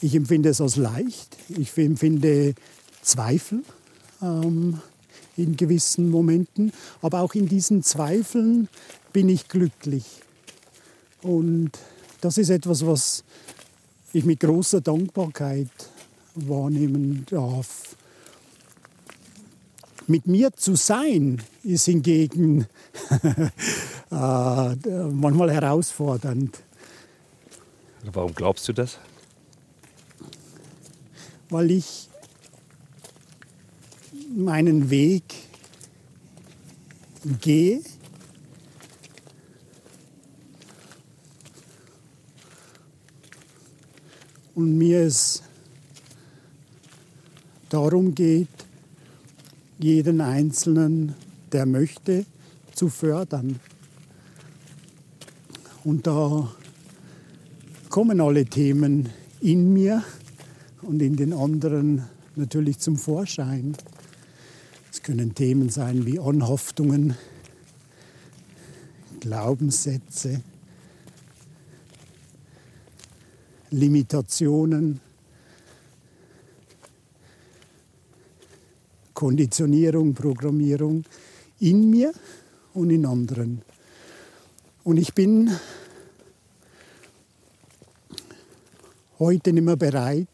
[0.00, 1.36] Ich empfinde es als leicht.
[1.48, 2.54] Ich empfinde
[3.02, 3.62] Zweifel
[4.20, 4.80] ähm,
[5.36, 6.72] in gewissen Momenten.
[7.00, 8.68] Aber auch in diesen Zweifeln
[9.12, 10.04] bin ich glücklich.
[11.22, 11.70] Und
[12.20, 13.24] das ist etwas, was
[14.12, 15.70] ich mit großer Dankbarkeit
[16.34, 17.93] wahrnehmen darf.
[20.06, 22.66] Mit mir zu sein ist hingegen
[24.10, 24.74] äh,
[25.10, 26.62] manchmal herausfordernd.
[28.12, 28.98] Warum glaubst du das?
[31.54, 32.08] weil ich
[34.34, 35.22] meinen Weg
[37.40, 37.80] gehe.
[44.56, 45.42] Und mir es
[47.68, 48.48] darum geht,
[49.84, 51.14] jeden Einzelnen,
[51.52, 52.24] der möchte,
[52.72, 53.60] zu fördern.
[55.84, 56.50] Und da
[57.90, 59.10] kommen alle Themen
[59.42, 60.02] in mir
[60.80, 63.76] und in den anderen natürlich zum Vorschein.
[64.90, 67.14] Es können Themen sein wie Anhaftungen,
[69.20, 70.40] Glaubenssätze,
[73.70, 75.00] Limitationen,
[79.24, 81.02] Konditionierung, Programmierung
[81.58, 82.12] in mir
[82.74, 83.62] und in anderen.
[84.82, 85.50] Und ich bin
[89.18, 90.28] heute nicht mehr bereit,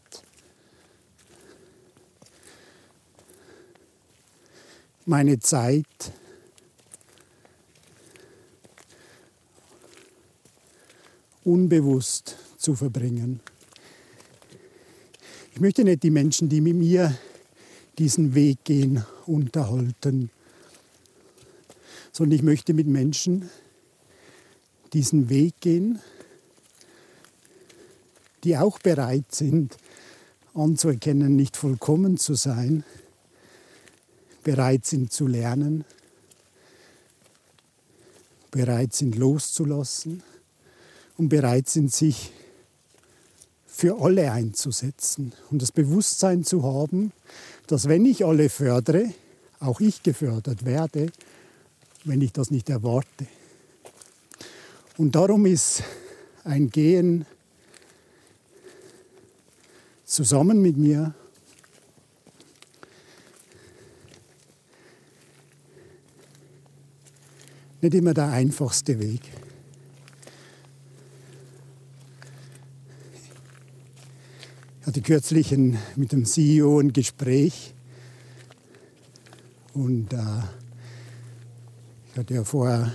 [5.05, 6.11] meine Zeit
[11.45, 13.39] unbewusst zu verbringen.
[15.53, 17.17] Ich möchte nicht die Menschen, die mit mir
[18.01, 20.31] diesen Weg gehen, unterhalten,
[22.11, 23.47] sondern ich möchte mit Menschen
[24.91, 25.99] diesen Weg gehen,
[28.43, 29.77] die auch bereit sind,
[30.55, 32.83] anzuerkennen, nicht vollkommen zu sein,
[34.43, 35.85] bereit sind zu lernen,
[38.49, 40.23] bereit sind loszulassen
[41.17, 42.31] und bereit sind, sich
[43.67, 47.13] für alle einzusetzen und das Bewusstsein zu haben,
[47.67, 49.13] dass wenn ich alle fördere,
[49.59, 51.11] auch ich gefördert werde,
[52.03, 53.27] wenn ich das nicht erwarte.
[54.97, 55.83] Und darum ist
[56.43, 57.25] ein Gehen
[60.05, 61.13] zusammen mit mir
[67.81, 69.21] nicht immer der einfachste Weg.
[74.81, 77.75] Ich hatte kürzlich ein, mit dem CEO ein Gespräch
[79.75, 80.17] und äh,
[82.11, 82.91] ich hatte ja vorher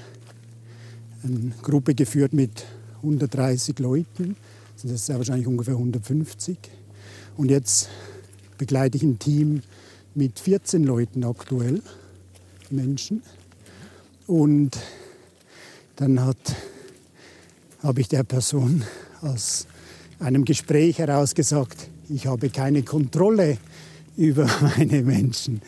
[1.22, 2.66] eine Gruppe geführt mit
[3.02, 4.34] 130 Leuten,
[4.74, 6.58] also das ist ja wahrscheinlich ungefähr 150.
[7.36, 7.88] Und jetzt
[8.58, 9.62] begleite ich ein Team
[10.16, 11.82] mit 14 Leuten aktuell,
[12.68, 13.22] Menschen.
[14.26, 14.76] Und
[15.94, 18.82] dann habe ich der Person
[19.20, 19.68] aus
[20.18, 23.58] einem Gespräch heraus gesagt, ich habe keine Kontrolle
[24.16, 25.60] über meine Menschen,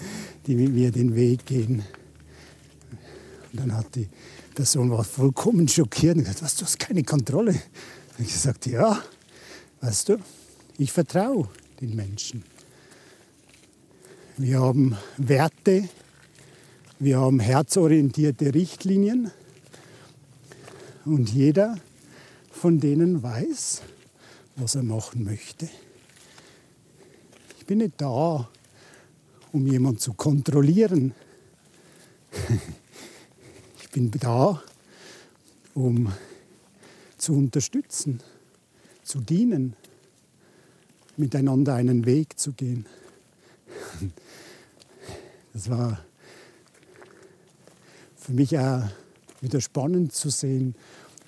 [0.47, 1.83] die mit mir den Weg gehen.
[3.53, 4.09] Und dann hat die
[4.55, 7.53] Person war vollkommen schockiert und gesagt, was, du hast keine Kontrolle.
[7.53, 9.01] Und ich gesagt, ja,
[9.81, 10.17] weißt du,
[10.79, 11.49] ich vertraue
[11.81, 12.43] den Menschen.
[14.37, 15.89] Wir haben Werte,
[16.99, 19.31] wir haben herzorientierte Richtlinien
[21.05, 21.77] und jeder
[22.51, 23.83] von denen weiß,
[24.59, 25.69] was er machen möchte.
[27.59, 28.49] Ich bin nicht da,
[29.53, 31.15] um jemanden zu kontrollieren.
[33.81, 34.63] Ich bin da,
[35.75, 36.13] um
[37.17, 38.21] zu unterstützen,
[39.03, 39.75] zu dienen,
[41.17, 42.87] miteinander einen Weg zu gehen.
[45.55, 46.05] Das war
[48.15, 48.85] für mich auch
[49.41, 50.75] wieder spannend zu sehen,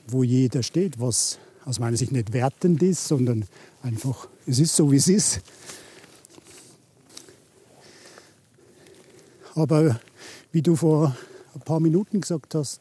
[0.06, 3.46] wo jeder steht, was aus meiner Sicht nicht wertend ist, sondern
[3.82, 5.40] einfach, es ist so, wie es ist.
[9.54, 10.00] Aber
[10.52, 11.16] wie du vor
[11.54, 12.80] ein paar Minuten gesagt hast,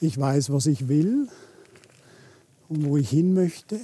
[0.00, 1.28] ich weiß, was ich will
[2.68, 3.80] und wo ich hin möchte.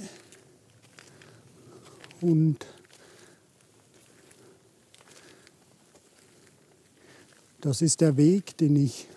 [2.21, 2.65] Und
[7.61, 9.07] das ist der Weg, den ich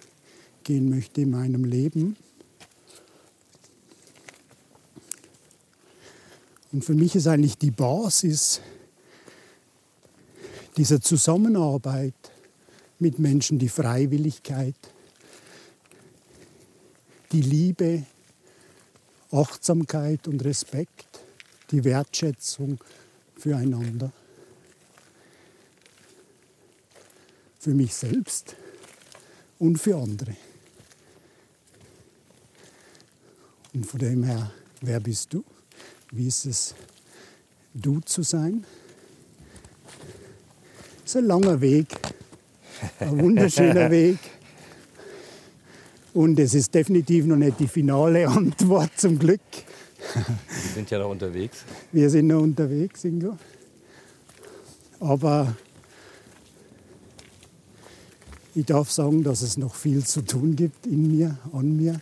[0.65, 2.17] gehen möchte in meinem Leben.
[6.73, 8.61] Und für mich ist eigentlich die Basis
[10.77, 12.15] dieser Zusammenarbeit
[12.99, 14.77] mit Menschen die Freiwilligkeit,
[17.33, 18.05] die Liebe,
[19.33, 21.21] Achtsamkeit und Respekt,
[21.71, 22.79] die Wertschätzung
[23.37, 24.13] füreinander.
[27.59, 28.57] Für mich selbst
[29.59, 30.37] und für andere.
[33.73, 35.45] Und von dem her, wer bist du?
[36.13, 36.75] Wie ist es,
[37.73, 38.65] du zu sein?
[41.05, 41.89] Es ist ein langer Weg,
[42.99, 44.19] ein wunderschöner Weg.
[46.13, 49.41] Und es ist definitiv noch nicht die finale Antwort zum Glück.
[50.15, 51.65] Wir sind ja noch unterwegs.
[51.93, 53.37] Wir sind noch unterwegs, Ingo.
[54.99, 55.55] Aber
[58.55, 62.01] ich darf sagen, dass es noch viel zu tun gibt in mir, an mir.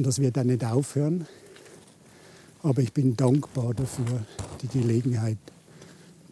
[0.00, 1.26] Und das wird auch nicht aufhören.
[2.62, 4.24] Aber ich bin dankbar dafür,
[4.62, 5.36] die Gelegenheit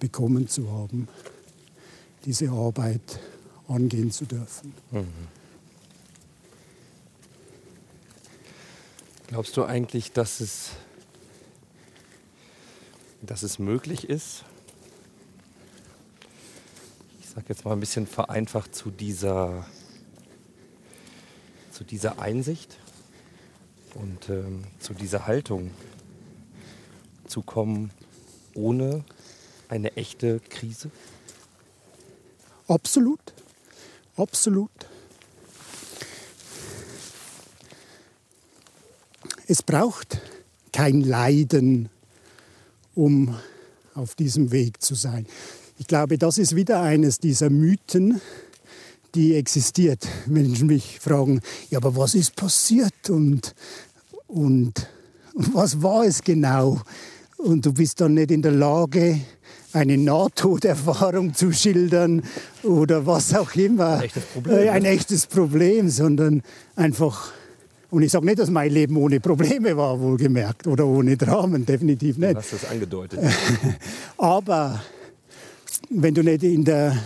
[0.00, 1.06] bekommen zu haben,
[2.24, 3.20] diese Arbeit
[3.68, 4.72] angehen zu dürfen.
[9.26, 10.70] Glaubst du eigentlich, dass es,
[13.20, 14.44] dass es möglich ist,
[17.20, 19.66] ich sage jetzt mal ein bisschen vereinfacht, zu dieser,
[21.70, 22.78] zu dieser Einsicht
[23.98, 25.70] und ähm, zu dieser Haltung
[27.26, 27.90] zu kommen,
[28.54, 29.04] ohne
[29.68, 30.90] eine echte Krise?
[32.68, 33.20] Absolut,
[34.16, 34.70] absolut.
[39.46, 40.20] Es braucht
[40.72, 41.88] kein Leiden,
[42.94, 43.34] um
[43.94, 45.26] auf diesem Weg zu sein.
[45.78, 48.20] Ich glaube, das ist wieder eines dieser Mythen,
[49.14, 50.06] die existiert.
[50.26, 51.40] Menschen mich fragen,
[51.70, 53.54] ja, aber was ist passiert und,
[54.28, 54.86] und
[55.34, 56.80] was war es genau?
[57.38, 59.18] Und du bist dann nicht in der Lage,
[59.72, 62.22] eine Nahtoderfahrung zu schildern
[62.62, 63.98] oder was auch immer.
[63.98, 64.58] Ein echtes Problem.
[64.58, 66.42] Äh, Ein echtes Problem, sondern
[66.76, 67.32] einfach
[67.90, 72.16] Und ich sage nicht, dass mein Leben ohne Probleme war, wohlgemerkt, oder ohne Dramen, definitiv
[72.16, 72.36] Du nicht.
[72.36, 73.18] hast das angedeutet.
[74.18, 74.82] Aber
[75.90, 76.96] wenn du nicht in der,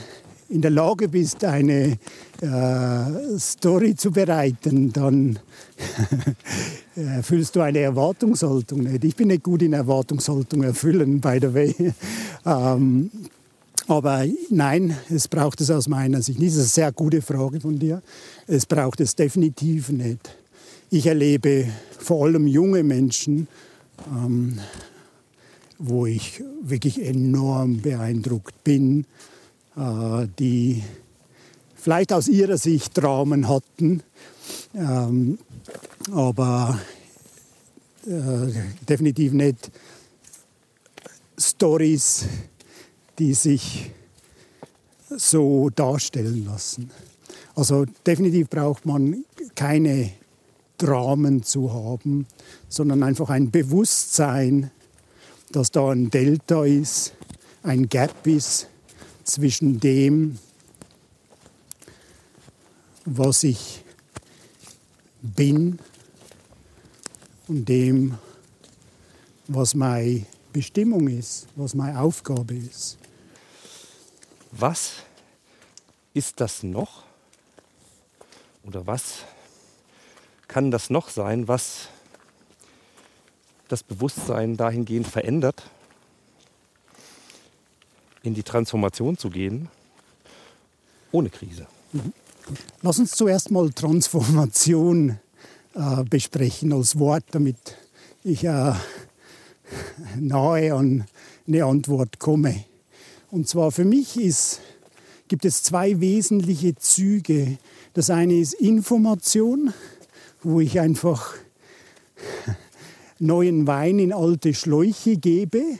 [0.52, 1.98] in der Lage bist, eine
[2.42, 5.38] äh, Story zu bereiten, dann
[6.94, 9.04] erfüllst du eine Erwartungshaltung nicht.
[9.04, 11.74] Ich bin nicht gut in Erwartungshaltung erfüllen, by the way.
[12.44, 13.08] Ähm,
[13.86, 16.56] aber nein, es braucht es aus meiner Sicht nicht.
[16.56, 18.02] Das ist eine sehr gute Frage von dir.
[18.48, 20.36] Es braucht es definitiv nicht.
[20.90, 21.68] Ich erlebe
[22.00, 23.46] vor allem junge Menschen,
[24.12, 24.58] ähm,
[25.78, 29.31] wo ich wirklich enorm beeindruckt bin, äh,
[29.74, 30.82] die
[31.82, 34.02] vielleicht aus ihrer Sicht Dramen hatten,
[34.74, 35.38] ähm,
[36.12, 36.78] aber
[38.06, 38.52] äh,
[38.88, 39.70] definitiv nicht
[41.38, 42.26] Stories,
[43.18, 43.90] die sich
[45.08, 46.90] so darstellen lassen.
[47.54, 50.10] Also definitiv braucht man keine
[50.78, 52.26] Dramen zu haben,
[52.68, 54.70] sondern einfach ein Bewusstsein,
[55.50, 57.12] dass da ein Delta ist,
[57.62, 58.68] ein Gap ist
[59.24, 60.38] zwischen dem,
[63.04, 63.82] was ich
[65.20, 65.78] bin
[67.48, 68.18] und dem,
[69.48, 72.98] was meine Bestimmung ist, was meine Aufgabe ist.
[74.52, 74.92] Was
[76.14, 77.04] ist das noch?
[78.64, 79.24] Oder was
[80.46, 81.88] kann das noch sein, was
[83.68, 85.62] das Bewusstsein dahingehend verändert,
[88.22, 89.68] in die Transformation zu gehen,
[91.10, 91.66] ohne Krise?
[92.82, 95.18] Lass uns zuerst mal Transformation
[95.74, 97.56] äh, besprechen als Wort, damit
[98.24, 98.72] ich äh,
[100.18, 101.04] nahe an
[101.46, 102.64] eine Antwort komme.
[103.30, 104.60] Und zwar für mich ist,
[105.28, 107.58] gibt es zwei wesentliche Züge.
[107.94, 109.72] Das eine ist Information,
[110.42, 111.34] wo ich einfach
[113.18, 115.78] neuen Wein in alte Schläuche gebe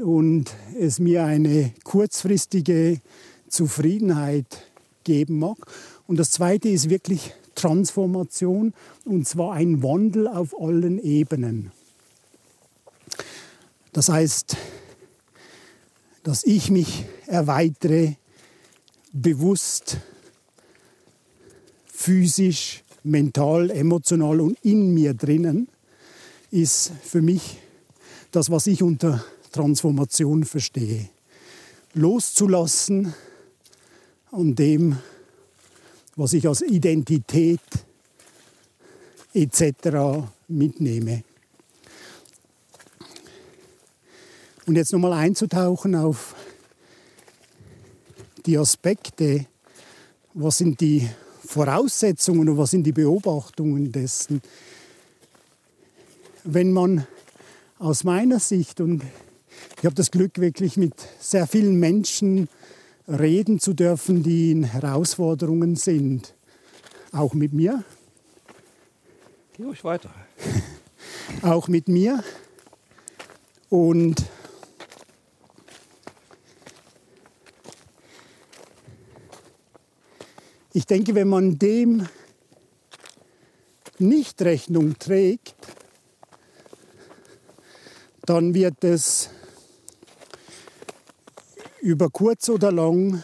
[0.00, 3.00] und es mir eine kurzfristige
[3.48, 4.66] Zufriedenheit
[5.04, 5.58] geben mag.
[6.06, 8.72] Und das Zweite ist wirklich Transformation
[9.04, 11.72] und zwar ein Wandel auf allen Ebenen.
[13.92, 14.56] Das heißt,
[16.22, 18.14] dass ich mich erweitere,
[19.12, 19.98] bewusst,
[21.86, 25.68] physisch, mental, emotional und in mir drinnen,
[26.50, 27.58] ist für mich
[28.30, 31.08] das, was ich unter Transformation verstehe.
[31.94, 33.14] Loszulassen
[34.30, 34.98] an dem,
[36.16, 37.60] was ich als Identität
[39.32, 40.28] etc.
[40.48, 41.22] mitnehme.
[44.66, 46.34] Und jetzt nochmal einzutauchen auf
[48.44, 49.46] die Aspekte,
[50.34, 51.08] was sind die
[51.44, 54.42] Voraussetzungen und was sind die Beobachtungen dessen.
[56.44, 57.06] Wenn man
[57.78, 59.02] aus meiner Sicht, und
[59.78, 62.48] ich habe das Glück, wirklich mit sehr vielen Menschen
[63.06, 66.34] reden zu dürfen, die in Herausforderungen sind,
[67.12, 67.84] auch mit mir,
[69.58, 70.14] Geh ruhig weiter.
[71.42, 72.22] auch mit mir.
[73.68, 74.24] Und
[80.72, 82.08] ich denke, wenn man dem
[83.98, 85.56] nicht Rechnung trägt,
[88.26, 89.30] dann wird es
[91.80, 93.22] über kurz oder lang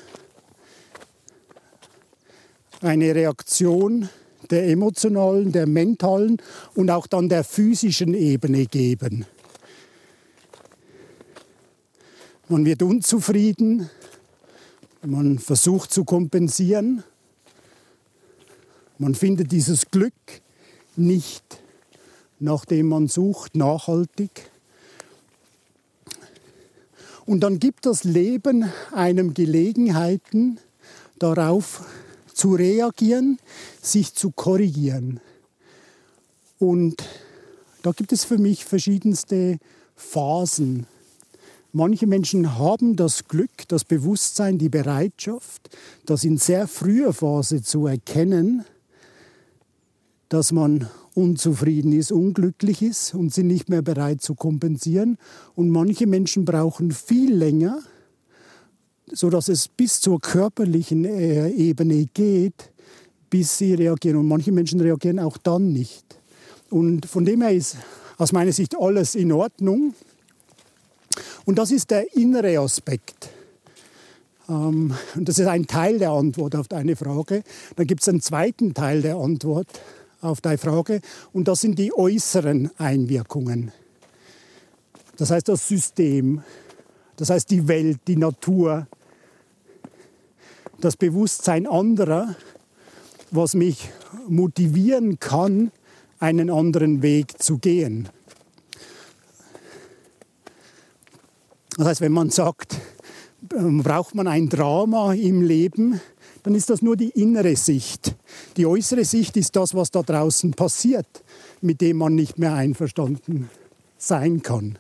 [2.81, 4.09] eine Reaktion
[4.51, 6.37] der emotionalen, der mentalen
[6.75, 9.27] und auch dann der physischen Ebene geben.
[12.49, 13.89] Man wird unzufrieden,
[15.03, 17.03] man versucht zu kompensieren,
[18.99, 20.13] man findet dieses Glück
[20.95, 21.59] nicht,
[22.39, 24.51] nach dem man sucht, nachhaltig.
[27.27, 30.59] Und dann gibt das Leben einem Gelegenheiten,
[31.19, 31.87] darauf
[32.33, 33.39] zu reagieren,
[33.81, 35.21] sich zu korrigieren.
[36.59, 37.03] Und
[37.83, 39.59] da gibt es für mich verschiedenste
[39.97, 40.87] Phasen.
[41.73, 45.71] Manche Menschen haben das Glück, das Bewusstsein, die Bereitschaft,
[46.07, 48.65] das in sehr früher Phase zu erkennen,
[50.29, 55.17] dass man unzufrieden ist, unglücklich ist und sind nicht mehr bereit zu kompensieren.
[55.55, 57.79] Und manche Menschen brauchen viel länger,
[59.13, 62.73] sodass es bis zur körperlichen äh, Ebene geht,
[63.31, 64.19] bis sie reagieren.
[64.19, 66.05] Und manche Menschen reagieren auch dann nicht.
[66.71, 67.77] Und von dem her ist
[68.19, 69.95] aus meiner Sicht alles in Ordnung.
[71.45, 73.31] Und das ist der innere Aspekt.
[74.49, 77.43] Ähm, und das ist ein Teil der Antwort auf deine Frage.
[77.77, 79.69] Dann gibt es einen zweiten Teil der Antwort
[80.25, 81.01] auf deine Frage.
[81.33, 83.73] Und das sind die äußeren Einwirkungen.
[85.17, 86.43] Das heißt das System,
[87.17, 88.87] das heißt die Welt, die Natur,
[90.81, 92.35] das Bewusstsein anderer,
[93.31, 93.91] was mich
[94.29, 95.71] motivieren kann,
[96.19, 98.09] einen anderen Weg zu gehen.
[101.77, 102.77] Das heißt, wenn man sagt,
[103.55, 106.01] ähm, braucht man ein Drama im Leben,
[106.45, 108.15] dann ist das nur die innere Sicht.
[108.59, 111.07] Die äußere Sicht ist das, was da draußen passiert,
[111.63, 113.49] mit dem man nicht mehr einverstanden
[113.97, 114.79] sein kann.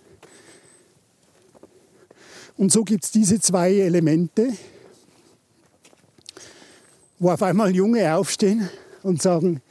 [2.58, 4.52] Und so gibt es diese zwei Elemente,
[7.18, 8.68] wo auf einmal Junge aufstehen
[9.02, 9.62] und sagen,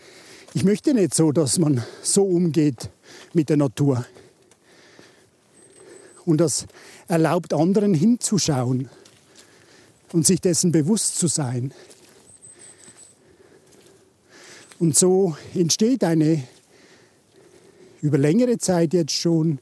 [0.56, 2.89] ich möchte nicht so, dass man so umgeht
[3.34, 4.04] mit der Natur.
[6.26, 6.66] Und das
[7.08, 8.89] erlaubt anderen hinzuschauen
[10.14, 11.74] und sich dessen bewusst zu sein.
[14.80, 16.43] Und so entsteht eine
[18.01, 19.59] über längere Zeit jetzt schon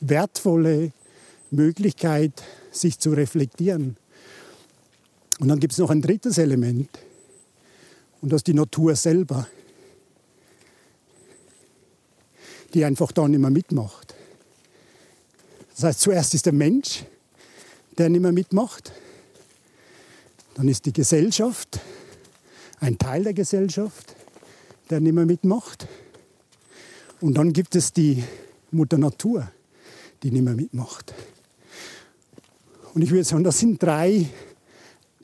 [0.00, 0.92] wertvolle
[1.50, 2.32] Möglichkeit,
[2.70, 3.96] sich zu reflektieren.
[5.40, 6.90] Und dann gibt es noch ein drittes Element,
[8.22, 9.46] und das ist die Natur selber,
[12.74, 14.05] die einfach da nicht mehr mitmacht.
[15.76, 17.04] Das heißt, zuerst ist der Mensch,
[17.98, 18.92] der nicht mehr mitmacht.
[20.54, 21.78] Dann ist die Gesellschaft,
[22.80, 24.16] ein Teil der Gesellschaft,
[24.88, 25.86] der nicht mehr mitmacht.
[27.20, 28.24] Und dann gibt es die
[28.70, 29.50] Mutter Natur,
[30.22, 31.12] die nicht mehr mitmacht.
[32.94, 34.26] Und ich würde sagen, das sind drei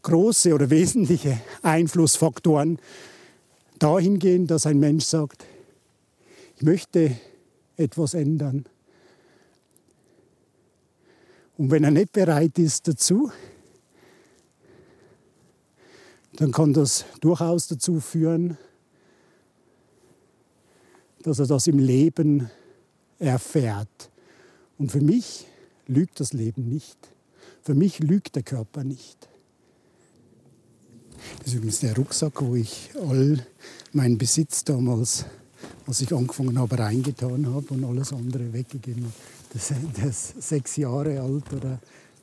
[0.02, 2.78] große oder wesentliche Einflussfaktoren
[3.78, 5.46] dahingehend, dass ein Mensch sagt,
[6.56, 7.16] ich möchte
[7.78, 8.66] etwas ändern.
[11.58, 13.30] Und wenn er nicht bereit ist dazu,
[16.34, 18.56] dann kann das durchaus dazu führen,
[21.22, 22.50] dass er das im Leben
[23.18, 24.10] erfährt.
[24.78, 25.46] Und für mich
[25.86, 26.98] lügt das Leben nicht.
[27.62, 29.28] Für mich lügt der Körper nicht.
[31.38, 33.46] Das ist übrigens der Rucksack, wo ich all
[33.92, 35.24] meinen Besitz damals,
[35.86, 39.14] als ich angefangen habe, reingetan habe und alles andere weggegeben habe.
[39.54, 41.78] Das, das ist sechs Jahre alt oder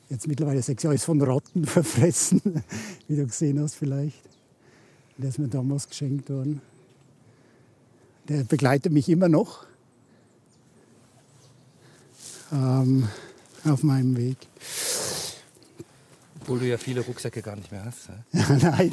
[0.08, 2.64] jetzt mittlerweile sechs Jahre, ist von Ratten verfressen,
[3.06, 4.20] wie du gesehen hast vielleicht.
[5.16, 6.60] Der ist mir damals geschenkt worden.
[8.28, 9.66] Der begleitet mich immer noch
[12.52, 13.08] ähm,
[13.64, 14.38] auf meinem Weg.
[16.40, 18.08] Obwohl du ja viele Rucksäcke gar nicht mehr hast.
[18.62, 18.90] Nein.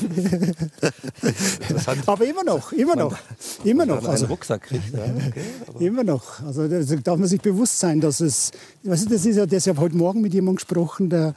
[2.06, 3.18] aber immer noch, immer noch.
[3.64, 4.06] Immer noch.
[4.06, 4.94] Also, einen Rucksack kriegt.
[4.94, 5.44] Ja, okay,
[5.86, 6.42] immer noch.
[6.44, 8.52] Also da darf man sich bewusst sein, dass es.
[8.84, 11.34] Weißt du, das ist ja, das ich habe heute Morgen mit jemandem gesprochen, der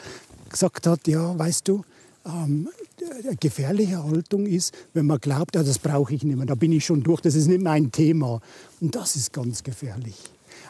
[0.48, 1.84] gesagt hat, ja, weißt du,
[2.26, 2.68] ähm,
[3.38, 6.84] gefährliche Haltung ist, wenn man glaubt, ja, das brauche ich nicht mehr, da bin ich
[6.84, 8.40] schon durch, das ist nicht mein Thema.
[8.80, 10.16] Und das ist ganz gefährlich.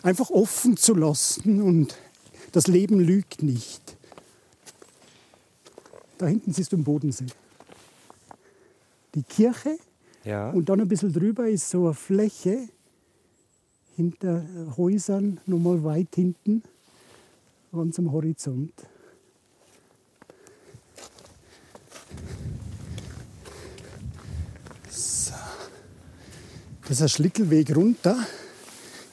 [0.03, 1.97] Einfach offen zu lassen und
[2.53, 3.97] das Leben lügt nicht.
[6.21, 7.25] Da hinten siehst du den Bodensee.
[9.15, 9.79] Die Kirche
[10.23, 10.51] ja.
[10.51, 12.69] und dann ein bisschen drüber ist so eine Fläche
[13.97, 14.45] hinter
[14.77, 16.63] Häusern, nochmal weit hinten,
[17.73, 18.75] ganz am Horizont.
[24.91, 25.33] So.
[26.83, 28.27] Das ist ein Schlittelweg runter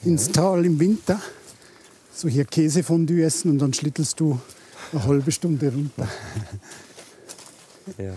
[0.04, 1.18] ins Tal im Winter.
[2.12, 4.38] So hier Käsefondue essen und dann schlittelst du
[4.92, 6.06] eine halbe Stunde runter.
[7.96, 8.14] Ja.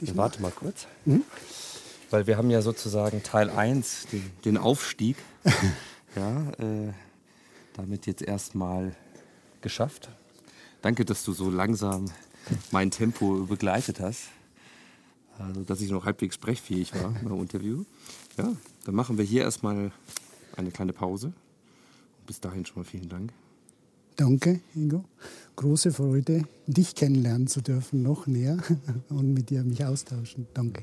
[0.00, 0.86] Ich warte mal kurz.
[1.04, 1.24] Mhm.
[2.10, 5.16] Weil wir haben ja sozusagen Teil 1, den, den Aufstieg,
[6.16, 6.92] ja, äh,
[7.74, 8.94] damit jetzt erstmal
[9.60, 10.10] geschafft.
[10.82, 12.10] Danke, dass du so langsam
[12.70, 14.24] mein Tempo begleitet hast.
[15.38, 17.84] Also, dass ich noch halbwegs sprechfähig war beim Interview.
[18.36, 18.52] Ja,
[18.84, 19.92] dann machen wir hier erstmal
[20.56, 21.32] eine kleine Pause.
[22.26, 23.32] Bis dahin schon mal vielen Dank.
[24.16, 25.04] Danke, Ingo.
[25.56, 28.58] Große Freude, dich kennenlernen zu dürfen, noch näher
[29.08, 30.46] und mit dir mich austauschen.
[30.54, 30.82] Danke.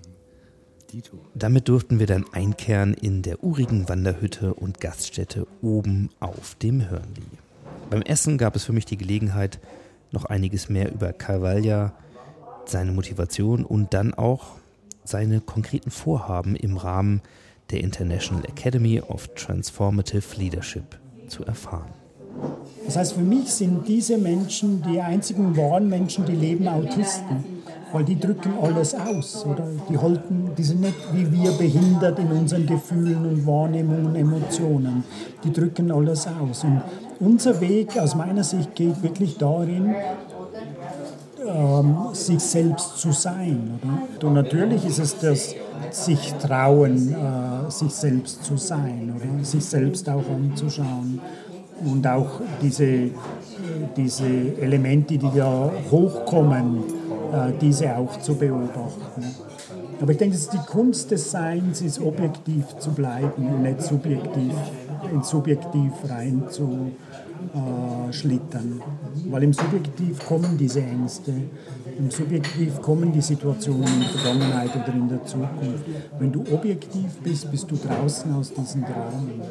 [0.91, 1.19] Dito.
[1.35, 7.21] Damit durften wir dann einkehren in der urigen Wanderhütte und Gaststätte oben auf dem Hörnli.
[7.89, 9.59] Beim Essen gab es für mich die Gelegenheit,
[10.11, 11.93] noch einiges mehr über Carvalha,
[12.65, 14.57] seine Motivation und dann auch
[15.03, 17.21] seine konkreten Vorhaben im Rahmen
[17.71, 21.93] der International Academy of Transformative Leadership zu erfahren.
[22.85, 27.43] Das heißt, für mich sind diese Menschen die einzigen wahren Menschen, die leben Autisten.
[27.91, 29.63] Weil die drücken alles aus, oder?
[29.89, 35.03] Die, halten, die sind nicht wie wir behindert in unseren Gefühlen und Wahrnehmungen und Emotionen.
[35.43, 36.63] Die drücken alles aus.
[36.63, 36.81] Und
[37.19, 39.93] unser Weg aus meiner Sicht geht wirklich darin,
[41.47, 43.79] ähm, sich selbst zu sein.
[43.81, 44.27] Oder?
[44.27, 45.55] Und natürlich ist es das
[45.91, 49.43] sich trauen, äh, sich selbst zu sein, oder?
[49.43, 51.19] sich selbst auch anzuschauen
[51.85, 53.11] und auch diese, äh,
[53.95, 54.27] diese
[54.59, 56.83] Elemente, die da hochkommen,
[57.31, 59.23] äh, diese auch zu beobachten.
[60.01, 64.53] Aber ich denke, dass die Kunst des Seins ist, objektiv zu bleiben und nicht subjektiv,
[65.11, 66.91] ins Subjektiv rein äh.
[69.29, 71.33] Weil im Subjektiv kommen diese Ängste,
[71.97, 75.83] im Subjektiv kommen die Situationen in der Vergangenheit oder in der Zukunft.
[76.17, 79.41] Wenn du objektiv bist, bist du draußen aus diesen Dramen.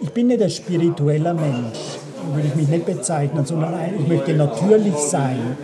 [0.00, 1.98] Ich bin nicht ein spiritueller Mensch,
[2.32, 5.56] würde ich mich nicht bezeichnen, sondern ich möchte natürlich sein.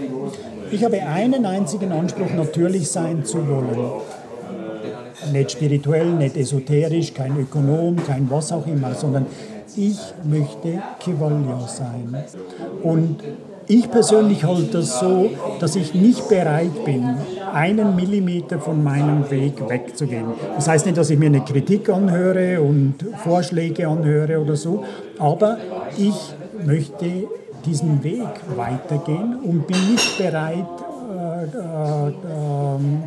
[0.70, 4.00] Ich habe einen einzigen Anspruch, natürlich sein zu wollen.
[5.32, 9.26] Nicht spirituell, nicht esoterisch, kein Ökonom, kein was auch immer, sondern
[9.76, 12.14] ich möchte Kivalya sein.
[12.82, 13.18] Und
[13.68, 17.16] ich persönlich halte das so, dass ich nicht bereit bin,
[17.52, 20.26] einen Millimeter von meinem Weg wegzugehen.
[20.56, 24.84] Das heißt nicht, dass ich mir eine Kritik anhöre und Vorschläge anhöre oder so,
[25.18, 25.58] aber
[25.96, 26.34] ich
[26.64, 27.06] möchte
[27.64, 30.66] diesen Weg weitergehen und bin nicht bereit,
[31.14, 32.12] äh, äh, äh,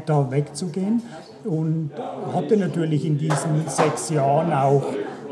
[0.06, 1.02] da wegzugehen.
[1.44, 1.92] Und
[2.34, 4.84] hatte natürlich in diesen sechs Jahren auch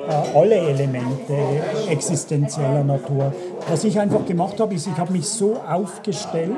[0.08, 1.34] alle Elemente
[1.90, 3.34] existenzieller Natur.
[3.70, 6.56] Was ich einfach gemacht habe, ist, ich habe mich so aufgestellt,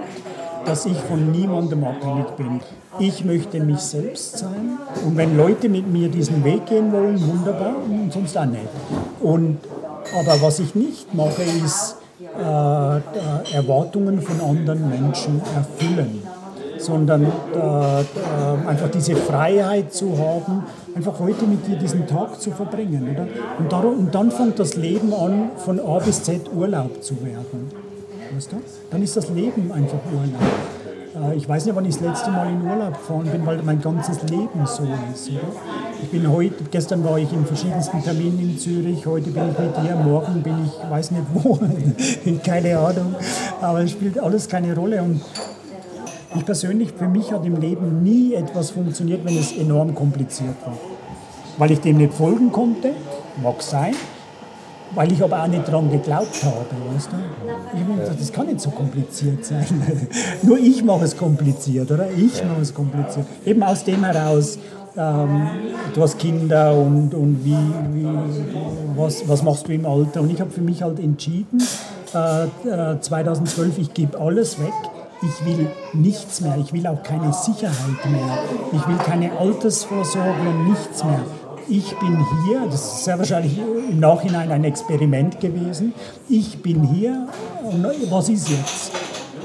[0.65, 2.59] dass ich von niemandem abhängig bin.
[2.99, 7.75] Ich möchte mich selbst sein und wenn Leute mit mir diesen Weg gehen wollen, wunderbar
[7.87, 8.67] und sonst auch nicht.
[9.21, 9.59] Und,
[10.19, 16.26] aber was ich nicht mache, ist äh, Erwartungen von anderen Menschen erfüllen
[16.87, 20.63] sondern äh, äh, einfach diese Freiheit zu haben,
[20.95, 23.09] einfach heute mit dir diesen Tag zu verbringen.
[23.13, 23.27] Oder?
[23.59, 27.69] Und, darum, und dann fängt das Leben an, von A bis Z Urlaub zu werden.
[28.33, 28.57] Weißt du?
[28.89, 31.31] Dann ist das Leben einfach Urlaub.
[31.31, 33.81] Äh, ich weiß nicht, wann ich das letzte Mal in Urlaub gefahren bin, weil mein
[33.81, 34.83] ganzes Leben so
[35.13, 35.29] ist.
[35.29, 35.41] Oder?
[36.01, 39.75] Ich bin heute, gestern war ich in verschiedensten Terminen in Zürich, heute bin ich mit
[39.77, 41.59] dir, morgen bin ich, weiß nicht wo,
[42.45, 43.15] keine Ahnung,
[43.59, 45.01] aber es spielt alles keine Rolle.
[45.01, 45.21] Und
[46.37, 50.77] ich persönlich, für mich hat im Leben nie etwas funktioniert, wenn es enorm kompliziert war.
[51.57, 52.91] Weil ich dem nicht folgen konnte,
[53.41, 53.95] mag sein,
[54.95, 56.65] weil ich aber auch nicht daran geglaubt habe.
[56.93, 57.17] Weißt du?
[57.77, 59.65] Ich gedacht, das kann nicht so kompliziert sein.
[60.43, 62.09] Nur ich mache es kompliziert, oder?
[62.11, 63.25] Ich mache es kompliziert.
[63.45, 64.57] Eben aus dem heraus,
[64.95, 65.47] ähm,
[65.93, 67.57] du hast Kinder und, und wie,
[67.93, 68.07] wie,
[68.95, 70.21] was, was machst du im Alter?
[70.21, 71.61] Und ich habe für mich halt entschieden,
[72.13, 74.73] äh, 2012, äh, ich gebe alles weg
[75.21, 78.37] ich will nichts mehr, ich will auch keine Sicherheit mehr,
[78.71, 81.21] ich will keine Altersvorsorge nichts mehr.
[81.69, 85.93] Ich bin hier, das ist sehr wahrscheinlich im Nachhinein ein Experiment gewesen,
[86.29, 87.27] ich bin hier
[87.63, 88.91] und was ist jetzt?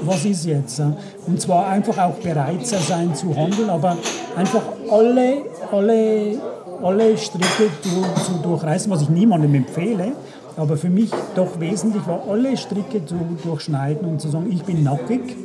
[0.03, 0.81] Was ist jetzt?
[1.27, 3.97] Und zwar einfach auch bereit sein zu handeln, aber
[4.35, 6.37] einfach alle, alle,
[6.81, 10.13] alle Stricke zu durchreißen, was ich niemandem empfehle,
[10.55, 14.83] aber für mich doch wesentlich war, alle Stricke zu durchschneiden und zu sagen, ich bin
[14.83, 15.35] nackig,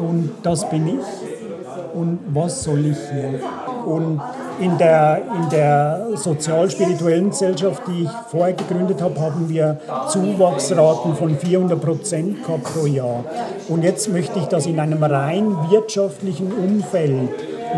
[0.00, 1.04] und das bin ich
[1.94, 3.40] und was soll ich hier?
[3.86, 4.20] Und
[4.60, 11.36] in der, in der sozial-spirituellen Gesellschaft, die ich vorher gegründet habe, haben wir Zuwachsraten von
[11.36, 13.24] 400 Prozent pro Jahr.
[13.68, 17.30] Und jetzt möchte ich das in einem rein wirtschaftlichen Umfeld,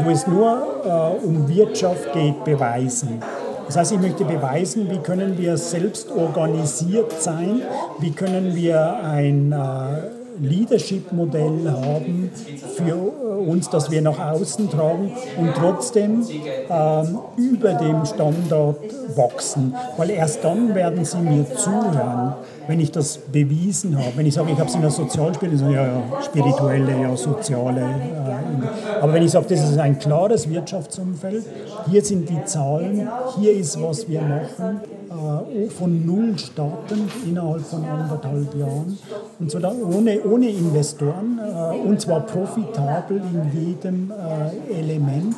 [0.05, 3.23] wo es nur äh, um Wirtschaft geht, beweisen.
[3.67, 7.63] Das heißt, ich möchte beweisen, wie können wir selbst organisiert sein,
[8.01, 12.31] wie können wir ein äh, Leadership-Modell haben
[12.77, 12.97] für
[13.43, 16.25] uns, das wir nach außen tragen und trotzdem
[16.71, 18.77] ähm, über dem Standard
[19.17, 19.75] wachsen.
[19.97, 22.35] Weil erst dann werden sie mir zuhören,
[22.67, 24.13] wenn ich das bewiesen habe.
[24.17, 27.81] Wenn ich sage, ich habe es in der Sozialspirituelle, so, ja, ja, spirituelle, ja, soziale.
[27.81, 31.45] Äh, aber wenn ich sage, das ist ein klares Wirtschaftsumfeld,
[31.91, 33.09] hier sind die Zahlen,
[33.39, 34.81] hier ist, was wir machen,
[35.13, 38.99] äh, von Null starten innerhalb von anderthalb Jahren
[39.39, 45.37] und so dann ohne, ohne Investoren äh, und zwar profitabel in jedem äh, Element.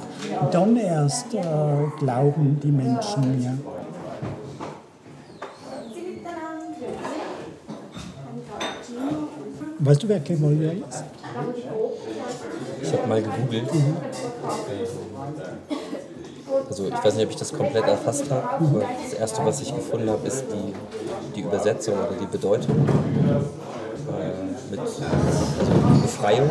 [0.50, 1.26] Dann erst
[1.98, 3.58] glauben die Menschen mir.
[9.78, 11.04] Weißt du, wer Kemolia ist?
[12.82, 13.74] Ich habe mal gegoogelt.
[13.74, 13.96] Mhm.
[16.68, 19.74] Also ich weiß nicht, ob ich das komplett erfasst habe, aber das Erste, was ich
[19.74, 20.72] gefunden habe, ist die,
[21.36, 22.88] die Übersetzung oder die Bedeutung
[24.08, 25.02] äh, mit also
[26.02, 26.48] Befreiung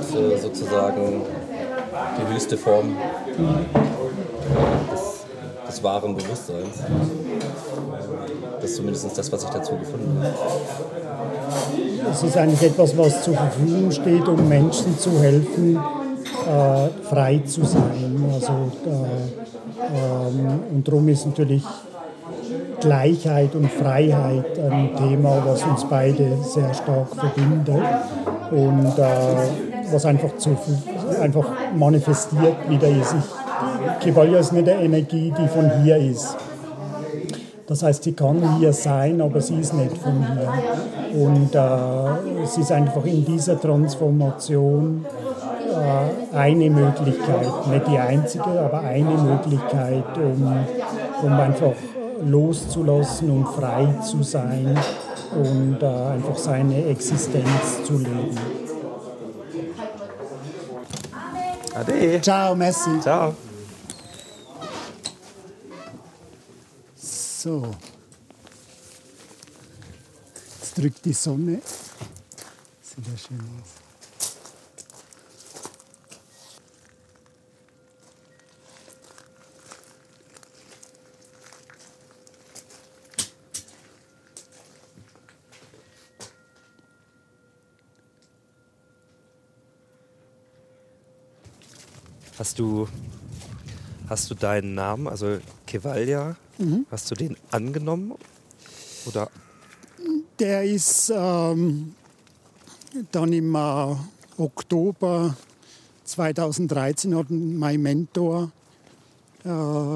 [0.00, 1.22] und äh, sozusagen
[2.18, 2.96] die höchste Form
[4.90, 5.24] des,
[5.68, 6.78] des wahren Bewusstseins.
[8.56, 10.34] Das ist zumindest das, was ich dazu gefunden habe.
[12.10, 15.78] Es ist eigentlich etwas, was zur Verfügung steht, um Menschen zu helfen,
[16.48, 18.24] äh, frei zu sein.
[18.32, 18.52] Also,
[18.86, 19.48] äh,
[19.94, 21.62] ähm, und darum ist natürlich
[22.80, 27.82] Gleichheit und Freiheit ein Thema, was uns beide sehr stark verbindet
[28.50, 30.56] und äh, was einfach, zu,
[31.20, 31.46] einfach
[31.76, 33.14] manifestiert wieder ist.
[33.14, 36.36] Ich, Kevalia ist nicht eine Energie, die von hier ist.
[37.66, 41.22] Das heißt, sie kann hier sein, aber sie ist nicht von hier.
[41.22, 45.04] Und äh, es ist einfach in dieser Transformation
[46.32, 50.66] eine Möglichkeit, nicht die einzige, aber eine Möglichkeit, um,
[51.22, 51.74] um einfach
[52.22, 54.78] loszulassen und frei zu sein
[55.34, 58.36] und äh, einfach seine Existenz zu leben.
[61.74, 62.20] Ade.
[62.20, 63.00] Ciao, Messi.
[63.00, 63.34] Ciao.
[66.96, 67.66] So.
[70.60, 71.60] Jetzt drückt die Sonne.
[72.82, 73.77] Sieht ja schön aus.
[92.38, 92.86] Hast du,
[94.08, 96.36] hast du deinen Namen, also Kevalja,
[96.90, 98.14] hast du den angenommen?
[99.06, 99.28] Oder
[100.38, 101.94] Der ist ähm,
[103.10, 103.96] dann im äh,
[104.36, 105.36] Oktober
[106.04, 108.52] 2013 hat mein Mentor
[109.44, 109.48] äh,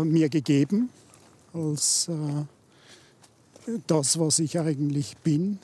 [0.04, 0.90] mir gegeben
[1.54, 5.58] als äh, das, was ich eigentlich bin.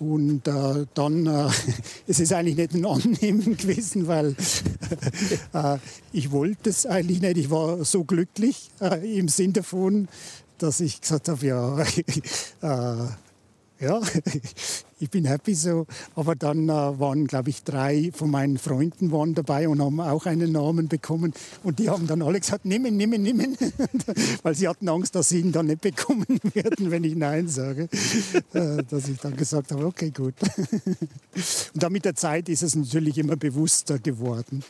[0.00, 1.50] Und äh, dann, äh,
[2.08, 4.34] es ist eigentlich nicht ein Annehmen gewesen, weil
[5.52, 5.76] äh,
[6.12, 7.36] ich wollte es eigentlich nicht.
[7.36, 10.08] Ich war so glücklich äh, im Sinn davon,
[10.56, 14.00] dass ich gesagt habe, ja, äh, ja,
[15.00, 15.86] ich bin happy so.
[16.14, 20.26] Aber dann äh, waren, glaube ich, drei von meinen Freunden waren dabei und haben auch
[20.26, 21.32] einen Namen bekommen.
[21.62, 23.56] Und die haben dann alle gesagt, nehmen, nehmen, nehmen.
[24.42, 27.88] Weil sie hatten Angst, dass sie ihn dann nicht bekommen werden, wenn ich Nein sage.
[28.52, 30.34] Äh, dass ich dann gesagt habe, okay, gut.
[31.74, 34.62] Und dann mit der Zeit ist es natürlich immer bewusster geworden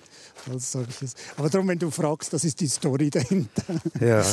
[0.51, 1.15] als solches.
[1.37, 3.65] Aber darum, wenn du fragst, das ist die Story dahinter.
[4.01, 4.25] ja,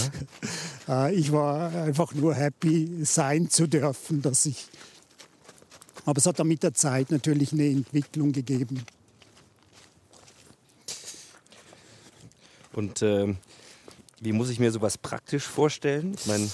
[0.87, 4.67] Äh, Ich war einfach nur happy, sein zu dürfen, dass ich.
[6.07, 8.81] Aber es hat dann mit der Zeit natürlich eine Entwicklung gegeben.
[12.71, 13.35] Und ähm,
[14.21, 16.13] wie muss ich mir sowas praktisch vorstellen?
[16.17, 16.47] Ich meine,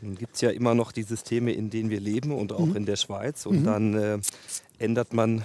[0.00, 2.86] dann gibt es ja immer noch die Systeme, in denen wir leben und auch in
[2.86, 3.44] der Schweiz.
[3.44, 4.18] Und dann äh,
[4.78, 5.44] ändert man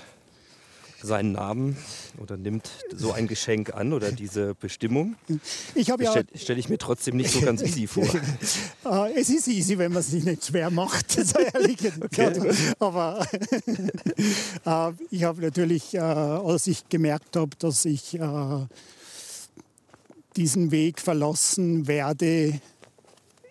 [1.02, 1.78] seinen Namen
[2.18, 5.16] oder nimmt so ein Geschenk an oder diese Bestimmung.
[5.76, 6.12] Ich habe ja.
[6.12, 8.04] Stelle stell ich mir trotzdem nicht so ganz easy vor.
[8.86, 11.78] Äh, es ist easy, wenn man es sich nicht schwer macht, so ehrlich.
[12.02, 12.54] Okay.
[12.80, 13.26] Aber
[14.66, 18.66] äh, ich habe natürlich, äh, als ich gemerkt habe, dass ich äh,
[20.36, 22.60] diesen Weg verlassen werde,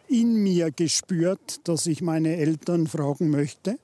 [0.09, 3.79] in mir gespürt, dass ich meine Eltern fragen möchte.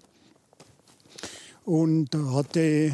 [1.65, 2.93] Und hatte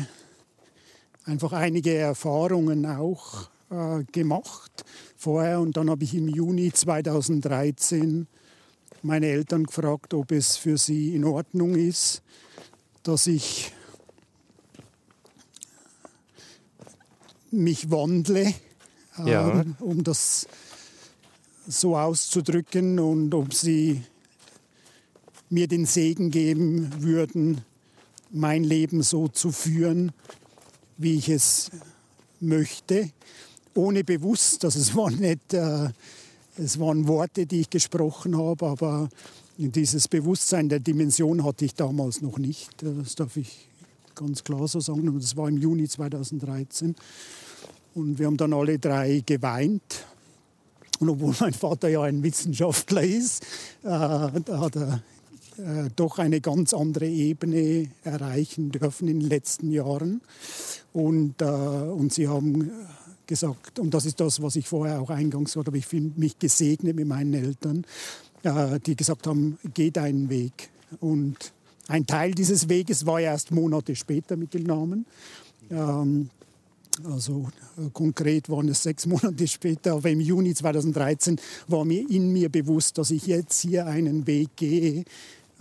[1.31, 4.85] einfach einige Erfahrungen auch äh, gemacht
[5.17, 5.61] vorher.
[5.61, 8.27] Und dann habe ich im Juni 2013
[9.03, 12.23] meine Eltern gefragt, ob es für sie in Ordnung ist,
[13.05, 13.73] dass ich
[17.53, 18.53] mich wandle,
[19.25, 19.61] Ja.
[19.61, 20.47] ähm, um das
[21.67, 24.03] so auszudrücken und ob sie
[25.49, 27.63] mir den Segen geben würden,
[28.31, 30.13] mein Leben so zu führen,
[31.01, 31.71] wie ich es
[32.41, 33.11] möchte,
[33.75, 35.89] ohne bewusst, dass es waren nicht, äh,
[36.57, 39.09] es waren Worte, die ich gesprochen habe, aber
[39.57, 42.71] dieses Bewusstsein der Dimension hatte ich damals noch nicht.
[42.83, 43.69] Das darf ich
[44.15, 45.09] ganz klar so sagen.
[45.09, 46.95] Und das war im Juni 2013.
[47.95, 50.07] Und wir haben dann alle drei geweint.
[50.99, 53.43] Und obwohl mein Vater ja ein Wissenschaftler ist,
[53.83, 55.03] äh, hat er
[55.61, 60.21] äh, doch eine ganz andere Ebene erreichen dürfen in den letzten Jahren.
[60.93, 62.71] Und, äh, und sie haben
[63.27, 66.39] gesagt, und das ist das, was ich vorher auch eingangs gesagt habe, ich finde mich
[66.39, 67.85] gesegnet mit meinen Eltern,
[68.43, 70.71] äh, die gesagt haben, geh deinen Weg.
[70.99, 71.53] Und
[71.89, 75.07] ein Teil dieses Weges war erst Monate später mit dem Namen.
[75.71, 76.31] Ähm,
[77.05, 77.49] also
[77.79, 82.49] äh, konkret waren es sechs Monate später, aber im Juni 2013 war mir in mir
[82.49, 85.05] bewusst, dass ich jetzt hier einen Weg gehe, äh,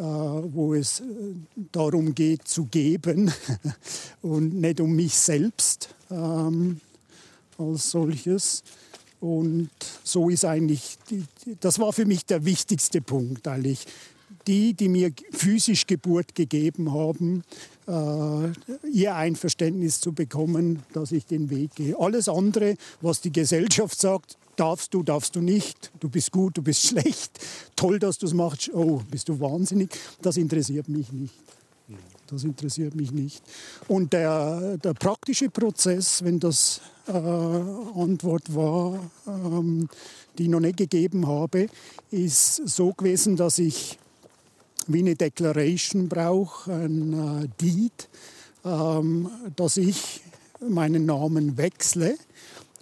[0.03, 1.03] wo es äh,
[1.71, 3.31] darum geht zu geben
[4.21, 6.79] und nicht um mich selbst ähm,
[7.57, 8.63] als solches.
[9.19, 9.69] Und
[10.03, 11.25] so ist eigentlich, die,
[11.59, 13.85] das war für mich der wichtigste Punkt eigentlich.
[14.47, 17.43] Die, die mir physisch Geburt gegeben haben,
[17.87, 21.99] äh, ihr Einverständnis zu bekommen, dass ich den Weg gehe.
[21.99, 26.61] Alles andere, was die Gesellschaft sagt, darfst du, darfst du nicht, du bist gut, du
[26.61, 27.39] bist schlecht,
[27.75, 29.89] toll, dass du es machst, oh, bist du wahnsinnig,
[30.21, 31.33] das interessiert mich nicht.
[32.27, 33.41] Das interessiert mich nicht.
[33.87, 39.89] Und der, der praktische Prozess, wenn das äh, Antwort war, ähm,
[40.37, 41.65] die ich noch nicht gegeben habe,
[42.11, 43.97] ist so gewesen, dass ich
[44.85, 48.09] wie eine Declaration brauche, ein äh, Deed,
[48.63, 50.21] ähm, dass ich
[50.67, 52.15] meinen Namen wechsle.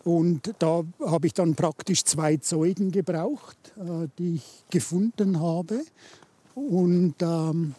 [0.03, 5.81] Und da habe ich dann praktisch zwei Zeugen gebraucht, äh, die ich gefunden habe.
[6.55, 7.75] Und ähm,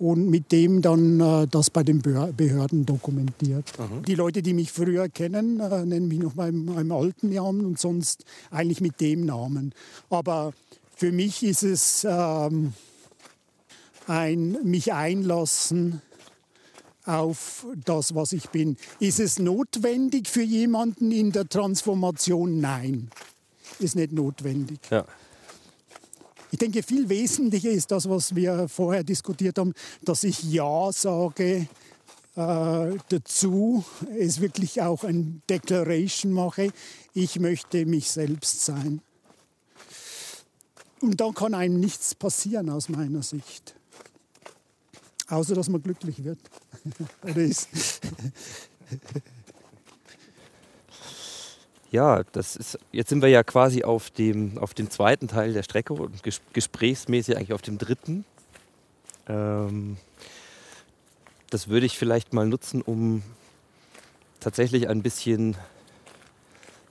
[0.00, 3.70] und mit dem dann äh, das bei den Behörden dokumentiert.
[3.78, 4.02] Mhm.
[4.06, 7.78] Die Leute, die mich früher kennen, äh, nennen mich noch meinem, meinem alten Namen und
[7.78, 9.74] sonst eigentlich mit dem Namen.
[10.08, 10.54] Aber
[10.96, 12.72] für mich ist es ähm,
[14.06, 16.00] ein mich einlassen
[17.04, 18.76] auf das, was ich bin.
[18.98, 22.60] Ist es notwendig für jemanden in der Transformation?
[22.60, 23.10] Nein,
[23.78, 24.80] ist nicht notwendig.
[24.90, 25.04] Ja.
[26.52, 29.72] Ich denke, viel wesentlicher ist das, was wir vorher diskutiert haben,
[30.02, 31.68] dass ich Ja sage
[32.36, 33.84] äh, dazu,
[34.18, 36.72] es wirklich auch ein Declaration mache,
[37.14, 39.00] ich möchte mich selbst sein.
[41.00, 43.74] Und dann kann einem nichts passieren aus meiner Sicht.
[45.28, 46.38] Außer dass man glücklich wird.
[51.92, 55.64] Ja, das ist, jetzt sind wir ja quasi auf dem, auf dem zweiten Teil der
[55.64, 58.24] Strecke und ges gesprächsmäßig eigentlich auf dem dritten.
[59.26, 59.96] Ähm,
[61.50, 63.24] das würde ich vielleicht mal nutzen, um
[64.38, 65.56] tatsächlich ein bisschen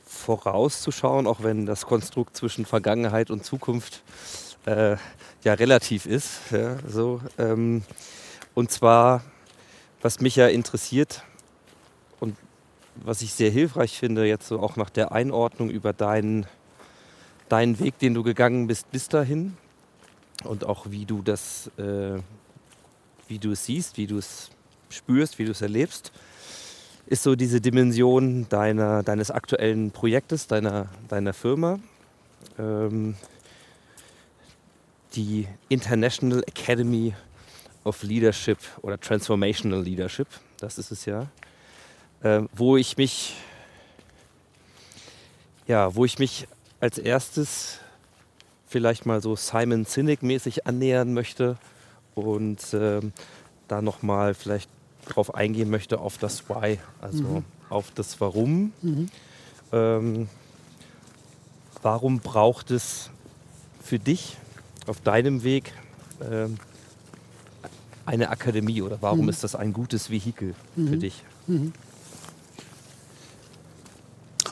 [0.06, 4.04] vorauszuschauen, auch wenn das Konstrukt zwischen Vergangenheit und Zukunft
[4.66, 4.98] äh,
[5.46, 6.42] ja relativ ist.
[6.52, 7.84] Ja, so, ähm,
[8.54, 9.24] und zwar,
[10.02, 11.24] was mich ja interessiert,
[13.04, 16.46] was ich sehr hilfreich finde, jetzt so auch nach der Einordnung über deinen,
[17.48, 19.58] deinen Weg, den du gegangen bist bis dahin
[20.44, 22.20] und auch wie du das, äh,
[23.28, 24.50] wie du es siehst, wie du es
[24.90, 26.12] spürst, wie du es erlebst,
[27.06, 31.80] ist so diese Dimension deiner, deines aktuellen Projektes, deiner, deiner Firma.
[32.58, 33.16] Ähm,
[35.16, 37.16] die International Academy
[37.90, 40.28] of Leadership oder Transformational Leadership,
[40.60, 41.28] das ist es ja
[42.22, 43.36] äh, wo ich mich,
[45.68, 46.48] ja, wo ich mich
[46.80, 47.80] als erstes
[48.68, 51.58] vielleicht mal so Simon Sinek-mäßig annähern möchte
[52.16, 53.02] und äh,
[53.68, 54.70] da nochmal vielleicht
[55.08, 57.46] drauf eingehen möchte auf das Why, also mhm.
[57.70, 58.74] auf das Warum.
[58.82, 59.10] Mhm.
[59.72, 60.30] Ähm,
[61.82, 63.10] warum braucht es
[63.84, 64.38] für dich
[64.88, 65.74] auf deinem Weg
[66.20, 66.48] äh,
[68.10, 69.30] eine Akademie oder warum mhm.
[69.30, 71.00] ist das ein gutes Vehikel für mhm.
[71.00, 71.24] dich?
[71.48, 71.74] Mhm.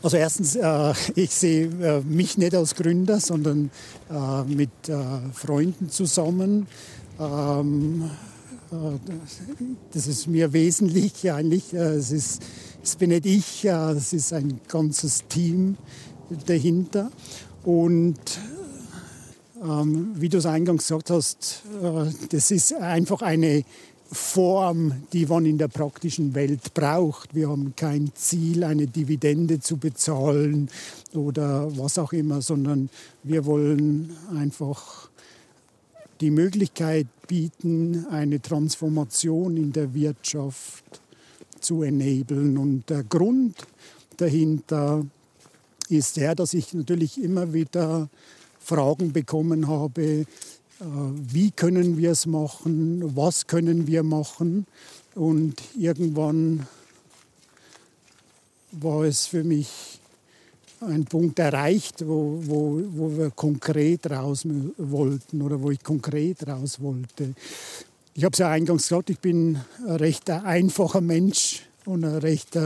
[0.04, 3.72] Also erstens, äh, ich sehe äh, mich nicht als Gründer, sondern
[4.12, 4.96] äh, mit äh,
[5.34, 6.68] Freunden zusammen.
[7.20, 8.12] Ähm,
[8.72, 8.76] äh,
[9.94, 11.74] das ist mir wesentlich eigentlich.
[11.74, 12.44] Äh, es, ist,
[12.84, 15.78] es bin nicht ich, es ist ein ganzes Team
[16.46, 17.10] dahinter.
[17.64, 18.20] Und
[19.64, 21.64] ähm, wie du es eingangs gesagt hast,
[22.30, 23.64] das ist einfach eine
[24.12, 27.36] Form, die man in der praktischen Welt braucht.
[27.36, 30.70] Wir haben kein Ziel, eine Dividende zu bezahlen
[31.14, 32.90] oder was auch immer, sondern
[33.24, 35.10] wir wollen einfach
[36.22, 41.02] die Möglichkeit bieten, eine Transformation in der Wirtschaft
[41.60, 42.58] zu enablen.
[42.58, 43.56] Und der Grund
[44.16, 45.06] dahinter
[45.90, 48.10] ist der, dass ich natürlich immer wieder
[48.68, 50.26] Fragen bekommen habe, äh,
[50.82, 54.66] wie können wir es machen, was können wir machen.
[55.16, 56.68] Und irgendwann
[58.74, 60.02] war es für mich
[60.82, 64.46] ein Punkt erreicht, wo, wo, wo wir konkret raus
[64.78, 67.36] wollten oder wo ich konkret raus wollte.
[68.16, 72.60] Ich habe es ja eingangs gesagt, ich bin ein recht einfacher Mensch und ein recht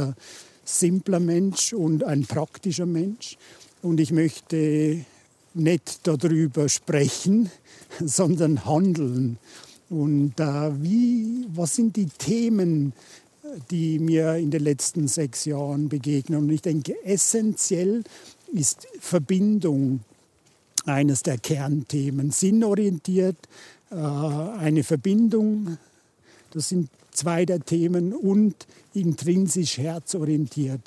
[0.65, 3.37] simpler Mensch und ein praktischer Mensch.
[3.83, 5.05] Und ich möchte
[5.53, 7.49] nicht darüber sprechen,
[7.99, 9.37] sondern handeln.
[9.89, 12.93] Und äh, wie, was sind die Themen,
[13.69, 16.39] die mir in den letzten sechs Jahren begegnen?
[16.39, 18.03] Und ich denke, essentiell
[18.53, 20.01] ist Verbindung
[20.85, 22.31] eines der Kernthemen.
[22.31, 23.37] Sinnorientiert,
[23.91, 25.77] äh, eine Verbindung,
[26.51, 28.55] das sind zwei der Themen und
[28.93, 30.81] intrinsisch herzorientiert.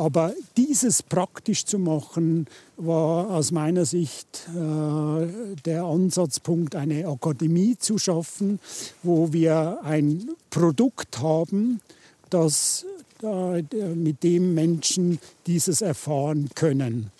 [0.00, 2.46] Aber dieses praktisch zu machen,
[2.78, 5.26] war aus meiner Sicht äh,
[5.66, 8.60] der Ansatzpunkt, eine Akademie zu schaffen,
[9.02, 11.82] wo wir ein Produkt haben,
[12.30, 12.86] das
[13.22, 13.60] äh,
[13.94, 17.10] mit dem Menschen dieses erfahren können.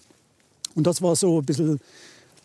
[0.75, 1.81] Und das war so ein bisschen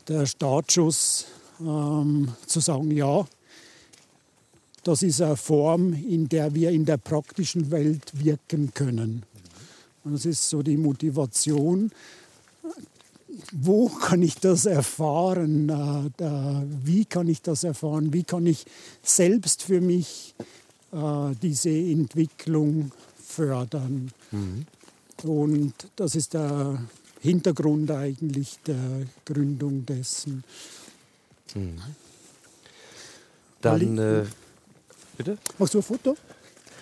[0.09, 1.27] der Startschuss,
[1.61, 3.25] ähm, zu sagen, ja,
[4.83, 9.23] das ist eine Form, in der wir in der praktischen Welt wirken können.
[10.05, 11.91] Und das ist so die Motivation.
[13.51, 15.69] Wo kann ich das erfahren?
[15.69, 18.13] Äh, wie kann ich das erfahren?
[18.13, 18.65] Wie kann ich
[19.03, 20.35] selbst für mich
[20.93, 22.91] äh, diese Entwicklung
[23.21, 24.11] fördern?
[24.31, 24.65] Mhm.
[25.23, 26.81] Und das ist der
[27.21, 30.43] Hintergrund eigentlich der Gründung dessen.
[31.55, 31.81] Mhm.
[33.61, 34.25] Dann äh,
[35.17, 35.37] Bitte?
[35.57, 36.15] Machst du ein Foto?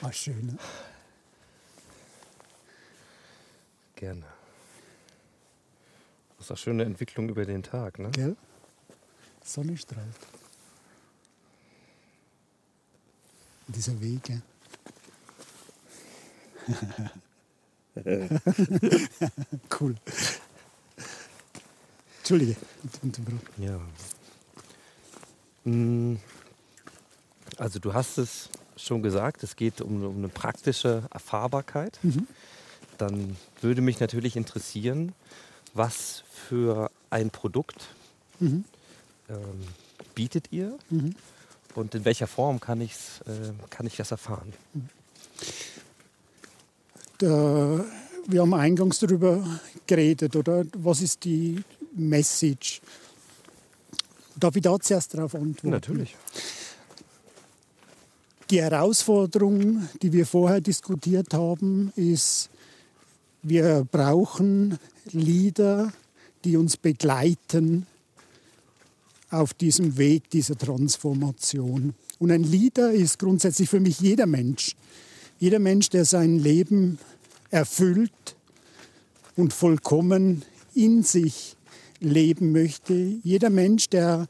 [0.01, 0.45] Ah, schön.
[0.45, 0.57] Ne?
[4.03, 4.25] Gerne.
[6.35, 8.11] Das ist eine schöne Entwicklung über den Tag, ne?
[8.11, 8.35] Gell?
[9.41, 10.05] Sonne strahlt.
[13.69, 14.41] Dieser Weg,
[19.79, 19.95] cool.
[22.17, 22.57] Entschuldige.
[23.57, 23.79] Ja.
[25.63, 26.19] Hm.
[27.55, 31.99] Also du hast es schon gesagt, es geht um, um eine praktische Erfahrbarkeit.
[32.03, 32.27] Mhm.
[32.97, 35.13] Dann würde mich natürlich interessieren,
[35.73, 37.89] was für ein Produkt
[38.39, 38.63] mhm.
[39.29, 39.37] ähm,
[40.15, 41.15] bietet ihr mhm.
[41.75, 44.53] und in welcher Form kann, ich's, äh, kann ich das erfahren?
[47.17, 47.85] Da,
[48.27, 49.43] wir haben eingangs darüber
[49.87, 50.65] geredet, oder?
[50.77, 51.63] Was ist die
[51.95, 52.81] Message?
[54.35, 55.69] Darf ich da zuerst darauf antworten?
[55.69, 56.15] Natürlich.
[58.49, 62.49] Die Herausforderung, die wir vorher diskutiert haben, ist,
[63.43, 64.79] wir brauchen
[65.11, 65.91] Lieder,
[66.45, 67.85] die uns begleiten
[69.29, 71.93] auf diesem Weg dieser Transformation.
[72.19, 74.75] Und ein Leader ist grundsätzlich für mich jeder Mensch.
[75.39, 76.99] Jeder Mensch, der sein Leben
[77.49, 78.35] erfüllt
[79.35, 81.57] und vollkommen in sich
[81.99, 82.93] leben möchte.
[82.93, 84.27] Jeder Mensch, der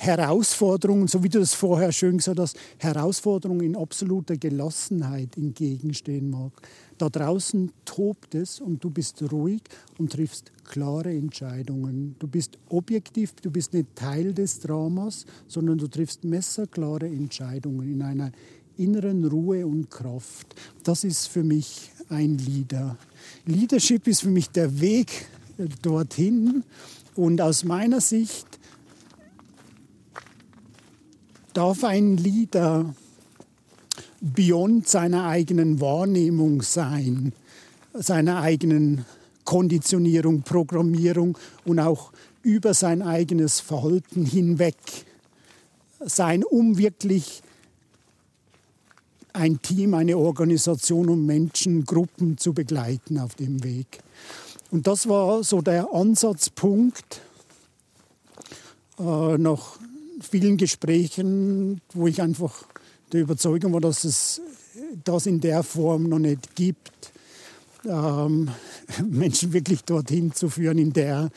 [0.00, 6.52] Herausforderungen, so wie du das vorher schön gesagt hast, Herausforderungen in absoluter Gelassenheit entgegenstehen mag.
[6.96, 9.60] Da draußen tobt es und du bist ruhig
[9.98, 12.16] und triffst klare Entscheidungen.
[12.18, 18.00] Du bist objektiv, du bist nicht Teil des Dramas, sondern du triffst messerklare Entscheidungen in
[18.00, 18.32] einer
[18.78, 20.54] inneren Ruhe und Kraft.
[20.82, 22.96] Das ist für mich ein Leader.
[23.44, 25.28] Leadership ist für mich der Weg
[25.82, 26.64] dorthin
[27.16, 28.59] und aus meiner Sicht
[31.60, 32.94] darf ein Leader
[34.22, 37.34] beyond seiner eigenen Wahrnehmung sein,
[37.92, 39.04] seiner eigenen
[39.44, 41.36] Konditionierung, Programmierung
[41.66, 44.74] und auch über sein eigenes Verhalten hinweg
[45.98, 47.42] sein, um wirklich
[49.34, 53.98] ein Team, eine Organisation und Menschen, Gruppen zu begleiten auf dem Weg.
[54.70, 57.20] Und das war so der Ansatzpunkt
[58.98, 59.78] äh, nach
[60.20, 62.64] vielen Gesprächen, wo ich einfach
[63.12, 64.40] der Überzeugung war, dass es
[65.04, 67.12] das in der Form noch nicht gibt,
[67.86, 68.50] ähm,
[69.08, 71.30] Menschen wirklich dorthin zu führen in der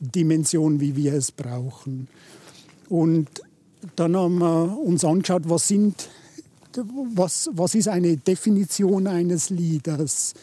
[0.00, 2.08] Dimension, wie wir es brauchen.
[2.88, 3.28] Und
[3.96, 6.08] dann haben wir uns angeschaut, was sind
[7.14, 10.34] was, was ist eine Definition eines Leaders?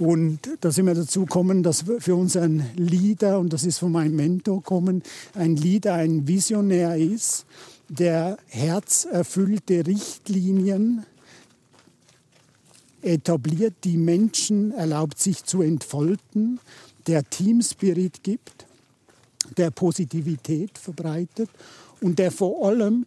[0.00, 3.92] Und da sind wir dazu gekommen, dass für uns ein Leader, und das ist von
[3.92, 5.02] meinem Mentor kommen,
[5.34, 7.44] ein Leader ein Visionär ist,
[7.90, 11.04] der herzerfüllte Richtlinien
[13.02, 16.60] etabliert, die Menschen erlaubt, sich zu entfalten,
[17.06, 18.66] der Teamspirit gibt,
[19.58, 21.50] der Positivität verbreitet
[22.00, 23.04] und der vor allem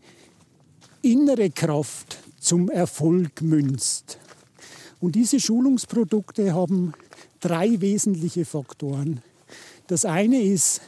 [1.02, 4.20] innere Kraft zum Erfolg münzt.
[5.04, 6.94] Und diese Schulungsprodukte haben
[7.42, 9.22] drei wesentliche Faktoren.
[9.88, 10.80] Das eine ist,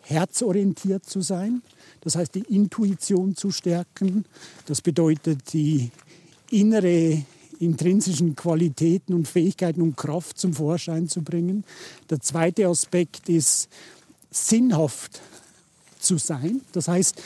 [0.00, 1.60] herzorientiert zu sein,
[2.00, 4.24] das heißt die Intuition zu stärken.
[4.64, 5.90] Das bedeutet die
[6.50, 7.22] innere
[7.60, 11.64] intrinsischen Qualitäten und Fähigkeiten und Kraft zum Vorschein zu bringen.
[12.08, 13.68] Der zweite Aspekt ist
[14.30, 15.20] sinnhaft
[15.98, 16.62] zu sein.
[16.72, 17.20] Das heißt,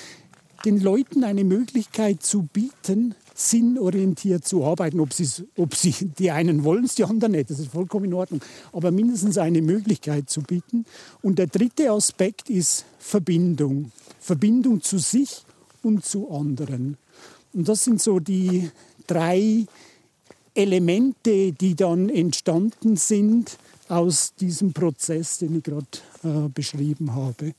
[0.65, 4.99] den Leuten eine Möglichkeit zu bieten, sinnorientiert zu arbeiten.
[4.99, 5.11] Ob,
[5.57, 8.41] ob sie, die einen wollen es, die anderen nicht, das ist vollkommen in Ordnung.
[8.73, 10.85] Aber mindestens eine Möglichkeit zu bieten.
[11.23, 13.93] Und der dritte Aspekt ist Verbindung.
[14.19, 15.45] Verbindung zu sich
[15.83, 16.97] und zu anderen.
[17.53, 18.71] Und das sind so die
[19.07, 19.67] drei
[20.55, 25.87] Elemente, die dann entstanden sind aus diesem Prozess, den ich gerade
[26.25, 27.55] äh, beschrieben habe.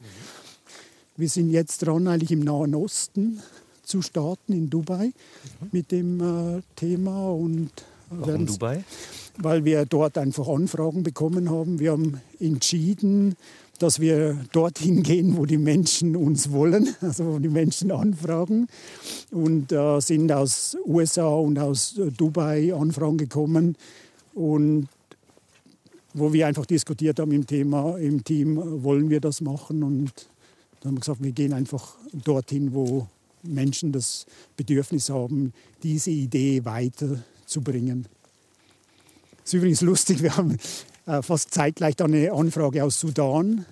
[1.15, 3.41] Wir sind jetzt dran, eigentlich im Nahen Osten
[3.89, 5.11] zu starten, in Dubai,
[5.71, 7.31] mit dem äh, Thema.
[7.31, 7.71] Und
[8.09, 8.83] Warum werden- Dubai?
[9.41, 11.79] weil wir dort einfach Anfragen bekommen haben.
[11.79, 13.35] Wir haben entschieden,
[13.79, 18.67] dass wir dorthin gehen, wo die Menschen uns wollen, also wo die Menschen anfragen.
[19.31, 23.75] Und äh, sind aus USA und aus äh, Dubai Anfragen gekommen
[24.33, 24.87] und
[26.13, 30.11] wo wir einfach diskutiert haben im Thema, im Team, äh, wollen wir das machen und
[30.81, 33.07] dann haben wir gesagt, wir gehen einfach dorthin, wo
[33.43, 34.25] Menschen das
[34.57, 38.07] Bedürfnis haben, diese Idee weiterzubringen.
[39.43, 40.57] Es ist übrigens lustig, wir haben
[41.05, 43.65] äh, fast zeitgleich dann eine Anfrage aus Sudan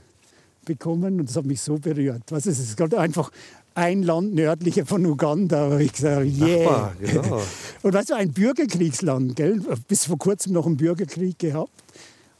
[0.66, 2.24] bekommen und das hat mich so berührt.
[2.30, 3.32] Was ist es ist gerade einfach
[3.78, 5.72] ein Land nördlicher von Uganda.
[5.72, 6.64] wo Ich sage, yeah.
[6.64, 7.42] Nachbar, genau.
[7.84, 9.62] Und weißt du, ein Bürgerkriegsland, gell?
[9.88, 11.72] bis vor kurzem noch einen Bürgerkrieg gehabt.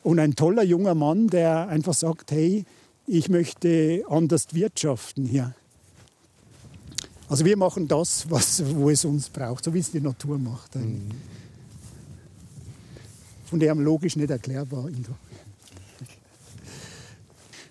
[0.02, 2.66] Und ein toller junger Mann, der einfach sagt, hey,
[3.06, 5.54] ich möchte anders wirtschaften hier.
[7.30, 10.76] Also wir machen das, was, wo es uns braucht, so wie es die Natur macht.
[10.78, 11.18] eigentlich.
[13.46, 14.90] Von dem logisch nicht erklärbar.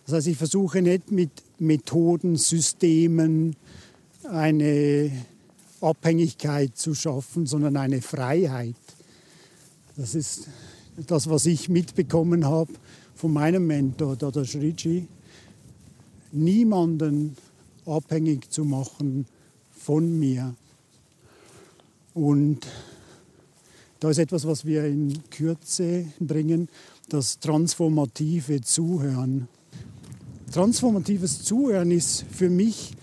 [0.05, 3.57] Das heißt, ich versuche nicht mit Methoden, Systemen
[4.31, 5.11] eine
[5.81, 8.75] Abhängigkeit zu schaffen, sondern eine Freiheit.
[9.97, 10.49] Das ist
[10.97, 12.73] das, was ich mitbekommen habe
[13.15, 15.09] von meinem Mentor, Dada Shriji.
[16.33, 17.37] Niemanden
[17.87, 19.27] abhängig zu machen
[19.87, 20.53] von mir.
[22.13, 22.67] Und
[24.01, 26.69] da ist etwas, was wir in Kürze bringen,
[27.09, 29.47] das transformative Zuhören.
[30.51, 32.97] Transformatives Zuhören ist für mich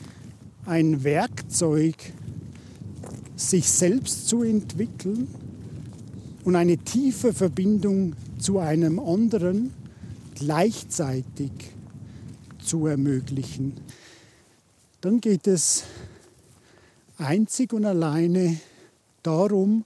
[0.65, 1.95] ein Werkzeug,
[3.37, 5.29] sich selbst zu entwickeln
[6.43, 9.71] und eine tiefe Verbindung zu einem anderen
[10.35, 11.51] gleichzeitig
[12.61, 13.73] zu ermöglichen.
[14.99, 15.85] Dann geht es
[17.23, 18.59] einzig und alleine
[19.23, 19.85] darum,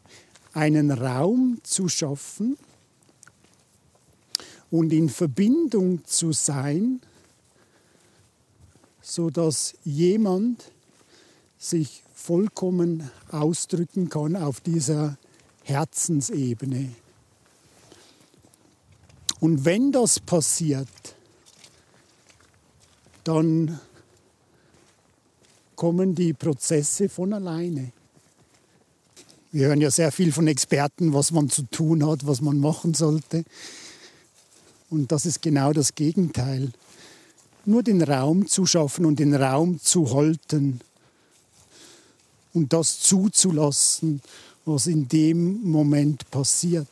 [0.53, 2.57] einen Raum zu schaffen
[4.71, 6.99] und in Verbindung zu sein,
[9.01, 10.71] sodass jemand
[11.57, 15.17] sich vollkommen ausdrücken kann auf dieser
[15.63, 16.91] Herzensebene.
[19.39, 20.88] Und wenn das passiert,
[23.23, 23.79] dann
[25.78, 27.93] kommen die Prozesse von alleine.
[29.51, 32.93] Wir hören ja sehr viel von Experten, was man zu tun hat, was man machen
[32.93, 33.45] sollte.
[34.89, 36.71] Und das ist genau das Gegenteil.
[37.65, 40.82] Nur den Raum zu schaffen und den Raum zu halten
[42.53, 44.21] und das zuzulassen,
[44.65, 46.88] was in dem Moment passiert.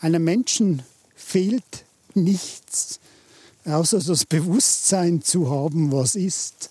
[0.00, 0.82] Einem Menschen
[1.14, 1.84] fehlt
[2.14, 2.98] nichts,
[3.64, 6.70] außer das Bewusstsein zu haben, was ist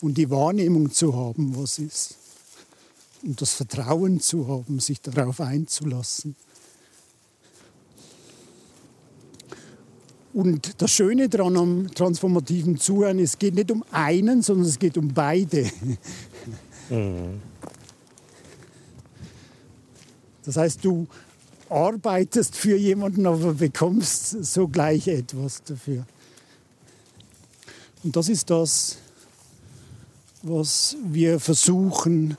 [0.00, 2.16] und die Wahrnehmung zu haben, was ist
[3.22, 6.36] und das Vertrauen zu haben, sich darauf einzulassen.
[10.32, 14.96] Und das Schöne daran am transformativen Zuhören, es geht nicht um einen, sondern es geht
[14.96, 15.70] um beide.
[20.44, 21.06] Das heißt, du
[21.72, 26.06] arbeitest für jemanden, aber bekommst sogleich etwas dafür.
[28.04, 28.98] Und das ist das,
[30.42, 32.36] was wir versuchen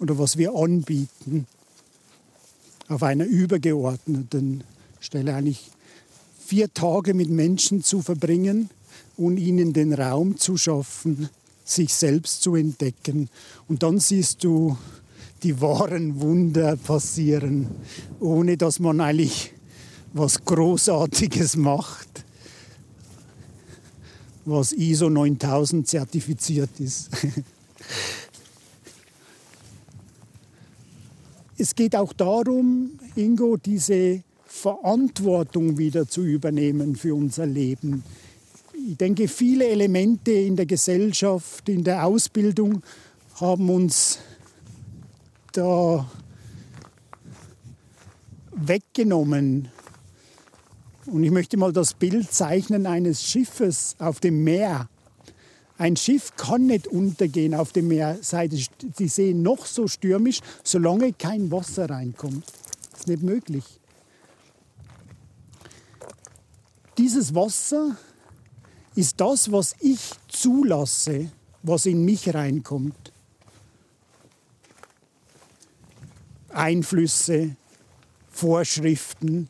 [0.00, 1.46] oder was wir anbieten
[2.88, 4.64] auf einer übergeordneten
[5.00, 5.70] Stelle eigentlich
[6.44, 8.70] vier Tage mit Menschen zu verbringen
[9.16, 11.28] und ihnen den Raum zu schaffen,
[11.64, 13.30] sich selbst zu entdecken.
[13.68, 14.76] Und dann siehst du
[15.42, 17.68] die wahren Wunder passieren,
[18.20, 19.52] ohne dass man eigentlich
[20.12, 22.24] was Großartiges macht,
[24.44, 27.10] was ISO 9000 zertifiziert ist.
[31.58, 38.02] Es geht auch darum, Ingo, diese Verantwortung wieder zu übernehmen für unser Leben.
[38.74, 42.82] Ich denke, viele Elemente in der Gesellschaft, in der Ausbildung
[43.36, 44.18] haben uns
[45.52, 46.10] da
[48.54, 49.68] weggenommen.
[51.06, 54.88] Und ich möchte mal das Bild zeichnen eines Schiffes auf dem Meer.
[55.78, 61.12] Ein Schiff kann nicht untergehen auf dem Meer, sei die See noch so stürmisch, solange
[61.12, 62.44] kein Wasser reinkommt.
[62.92, 63.64] Das ist nicht möglich.
[66.98, 67.96] Dieses Wasser
[68.94, 73.11] ist das, was ich zulasse, was in mich reinkommt.
[76.52, 77.56] Einflüsse,
[78.30, 79.48] Vorschriften,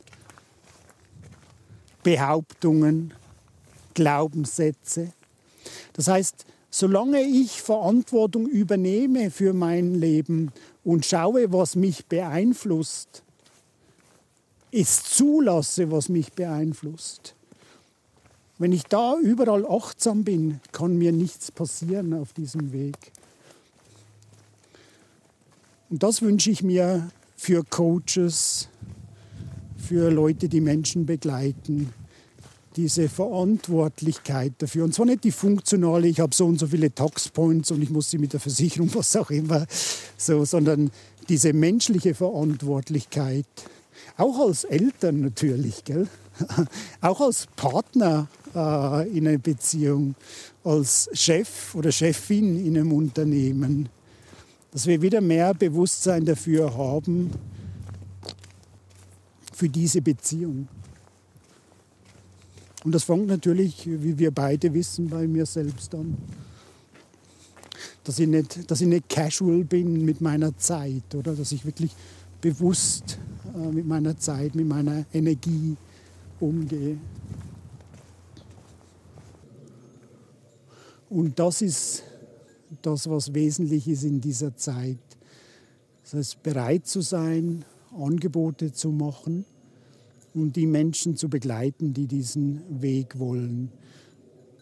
[2.02, 3.14] Behauptungen,
[3.94, 5.12] Glaubenssätze.
[5.92, 10.50] Das heißt, solange ich Verantwortung übernehme für mein Leben
[10.84, 13.22] und schaue, was mich beeinflusst,
[14.72, 17.34] es zulasse, was mich beeinflusst,
[18.58, 22.96] wenn ich da überall achtsam bin, kann mir nichts passieren auf diesem Weg.
[25.92, 28.70] Und das wünsche ich mir für Coaches,
[29.76, 31.92] für Leute, die Menschen begleiten,
[32.76, 34.84] diese Verantwortlichkeit dafür.
[34.84, 38.08] Und zwar nicht die funktionale, ich habe so und so viele Taxpoints und ich muss
[38.08, 39.66] sie mit der Versicherung, was auch immer,
[40.16, 40.90] so, sondern
[41.28, 43.44] diese menschliche Verantwortlichkeit.
[44.16, 46.08] Auch als Eltern natürlich, gell?
[47.02, 50.14] auch als Partner äh, in einer Beziehung,
[50.64, 53.90] als Chef oder Chefin in einem Unternehmen.
[54.72, 57.30] Dass wir wieder mehr Bewusstsein dafür haben,
[59.62, 60.66] für diese Beziehung.
[62.82, 66.16] Und das fängt natürlich, wie wir beide wissen, bei mir selbst an.
[68.02, 71.94] Dass ich nicht, dass ich nicht casual bin mit meiner Zeit, oder dass ich wirklich
[72.40, 73.20] bewusst
[73.54, 75.76] äh, mit meiner Zeit, mit meiner Energie
[76.40, 76.98] umgehe.
[81.08, 82.02] Und das ist
[82.82, 84.98] das, was wesentlich ist in dieser Zeit.
[86.04, 87.64] Das heißt, bereit zu sein,
[87.96, 89.44] Angebote zu machen
[90.34, 93.70] und die Menschen zu begleiten, die diesen Weg wollen.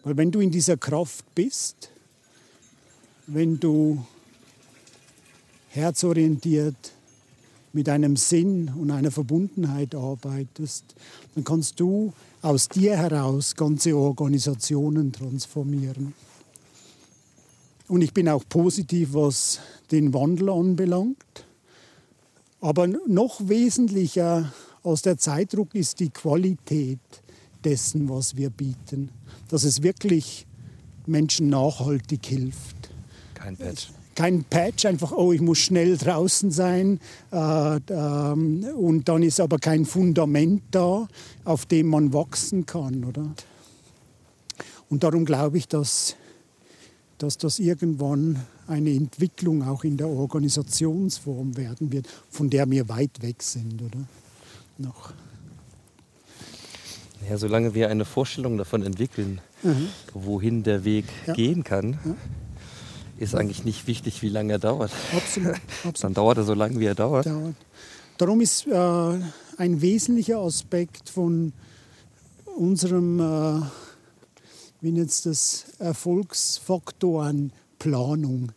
[0.03, 1.91] Weil wenn du in dieser Kraft bist,
[3.27, 4.03] wenn du
[5.69, 6.91] herzorientiert
[7.73, 10.95] mit einem Sinn und einer Verbundenheit arbeitest,
[11.35, 12.11] dann kannst du
[12.41, 16.13] aus dir heraus ganze Organisationen transformieren.
[17.91, 19.59] Und ich bin auch positiv, was
[19.91, 21.45] den Wandel anbelangt.
[22.61, 27.01] Aber noch wesentlicher als der Zeitdruck ist die Qualität
[27.65, 29.09] dessen, was wir bieten.
[29.49, 30.47] Dass es wirklich
[31.05, 32.91] Menschen nachhaltig hilft.
[33.33, 33.89] Kein Patch.
[34.15, 36.97] Kein Patch, einfach, oh, ich muss schnell draußen sein
[37.33, 41.09] äh, ähm, und dann ist aber kein Fundament da,
[41.43, 43.35] auf dem man wachsen kann, oder?
[44.89, 46.15] Und darum glaube ich, dass,
[47.21, 53.21] dass das irgendwann eine Entwicklung auch in der Organisationsform werden wird, von der wir weit
[53.21, 53.99] weg sind, oder?
[54.77, 55.13] Noch.
[57.29, 59.87] Ja, solange wir eine Vorstellung davon entwickeln, Mhm.
[60.13, 61.33] wohin der Weg Ja.
[61.33, 62.15] gehen kann, Ja.
[63.19, 64.91] ist eigentlich nicht wichtig, wie lange er dauert.
[65.15, 65.53] Absolut,
[65.83, 66.17] Dann absolut.
[66.17, 67.27] dauert er so lange, wie er dauert.
[67.27, 67.55] dauert.
[68.17, 69.19] Darum ist äh,
[69.57, 71.53] ein wesentlicher Aspekt von
[72.57, 73.61] unserem, äh,
[74.81, 78.51] wie nennt es das, Erfolgsfaktoren Planung.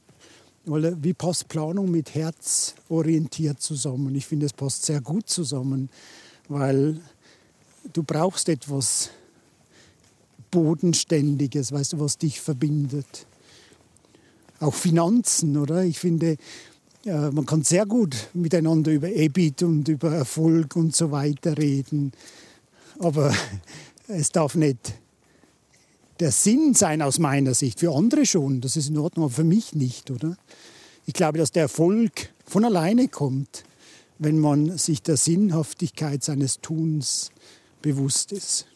[0.64, 4.14] Weil, äh, wie passt Planung mit Herz orientiert zusammen?
[4.14, 5.90] Ich finde, es passt sehr gut zusammen,
[6.48, 7.01] weil
[7.92, 9.10] du brauchst etwas
[10.51, 13.26] Bodenständiges, weißt du, was dich verbindet.
[14.60, 15.84] Auch Finanzen, oder?
[15.84, 16.38] Ich finde,
[17.05, 22.12] ja, man kann sehr gut miteinander über EBIT und über Erfolg und so weiter reden.
[22.98, 23.34] Aber
[24.09, 24.94] es darf nicht
[26.24, 27.80] der Sinn sein aus meiner Sicht.
[27.80, 30.38] Für andere schon, das ist in Ordnung, aber für mich nicht, oder?
[31.05, 33.64] Ich glaube, dass der Erfolg von alleine kommt,
[34.18, 37.30] wenn man sich der Sinnhaftigkeit seines Tuns
[37.82, 38.66] bewusst ist.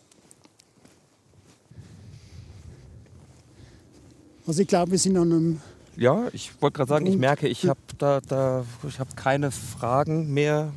[4.47, 5.61] Also ich glaube, wir sind an einem
[5.97, 10.71] Ja, ich wollte gerade sagen, ich merke, ich habe da, da, ich keine Fragen mehr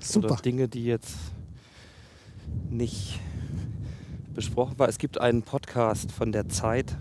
[0.00, 0.28] super.
[0.28, 1.12] oder Dinge, die jetzt
[2.70, 3.20] nicht
[4.34, 4.88] besprochen waren.
[4.88, 6.96] Es gibt einen Podcast von der Zeit,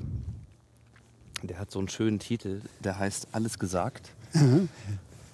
[1.43, 4.11] der hat so einen schönen Titel, der heißt Alles gesagt.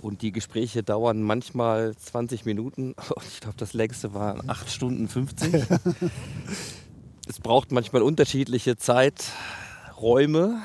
[0.02, 2.94] Und die Gespräche dauern manchmal 20 Minuten.
[3.16, 5.54] Und ich glaube, das längste waren 8 Stunden 50.
[7.28, 10.62] es braucht manchmal unterschiedliche Zeiträume,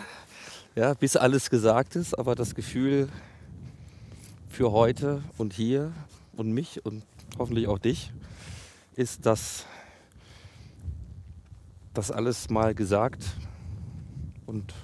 [0.76, 2.18] ja, bis alles gesagt ist.
[2.18, 3.08] Aber das Gefühl
[4.50, 5.92] für heute und hier
[6.36, 7.02] und mich und
[7.38, 8.12] hoffentlich auch dich
[8.96, 9.64] ist, dass
[11.94, 13.24] das alles mal gesagt
[14.46, 14.74] und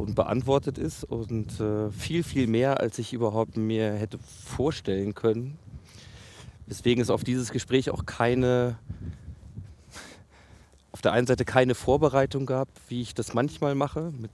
[0.00, 5.58] und beantwortet ist und äh, viel, viel mehr, als ich überhaupt mir hätte vorstellen können.
[6.68, 8.78] Deswegen es auf dieses Gespräch auch keine,
[10.92, 14.30] auf der einen Seite keine Vorbereitung gab, wie ich das manchmal mache, mit,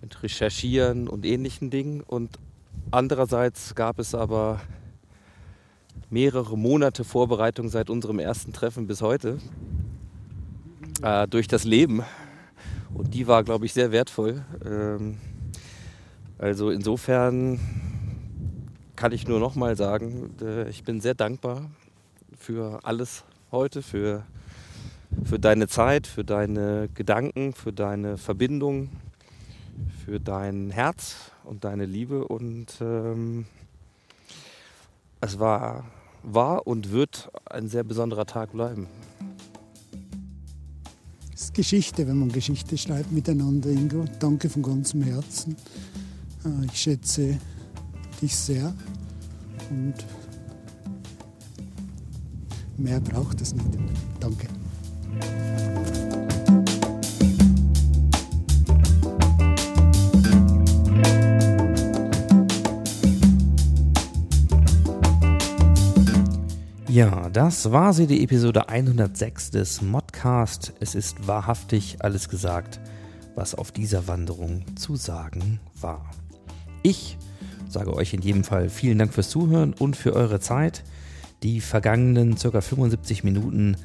[0.00, 2.00] mit Recherchieren und ähnlichen Dingen.
[2.00, 2.38] Und
[2.90, 4.60] andererseits gab es aber
[6.10, 9.38] mehrere Monate Vorbereitung seit unserem ersten Treffen bis heute
[11.02, 12.02] äh, durch das Leben.
[12.94, 14.44] Und die war, glaube ich, sehr wertvoll.
[14.64, 15.18] Ähm,
[16.40, 17.58] Also insofern
[18.94, 21.68] kann ich nur noch mal sagen, äh, ich bin sehr dankbar
[22.38, 24.22] für alles heute, für,
[25.24, 28.90] für deine Zeit, für deine Gedanken, für deine Verbindung,
[30.04, 32.24] für dein Herz und deine Liebe.
[32.28, 33.46] Und ähm,
[35.20, 35.84] es war,
[36.34, 38.86] war und wird ein sehr besonderer Tag bleiben.
[41.34, 44.04] Es ist Geschichte, wenn man Geschichte schreibt miteinander, Ingo.
[44.18, 45.56] Danke von ganzem Herzen.
[46.44, 47.38] Äh, Ich schätze
[48.20, 48.74] dich sehr
[49.70, 49.94] und
[52.76, 53.78] mehr braucht es nicht.
[54.20, 54.48] Danke.
[66.98, 70.72] Ja, das war sie, die Episode 106 des Modcast.
[70.80, 72.80] Es ist wahrhaftig alles gesagt,
[73.36, 76.10] was auf dieser Wanderung zu sagen war.
[76.82, 77.16] Ich
[77.68, 80.82] sage euch in jedem Fall vielen Dank fürs Zuhören und für eure Zeit.
[81.44, 82.60] Die vergangenen ca.
[82.60, 83.76] 75 Minuten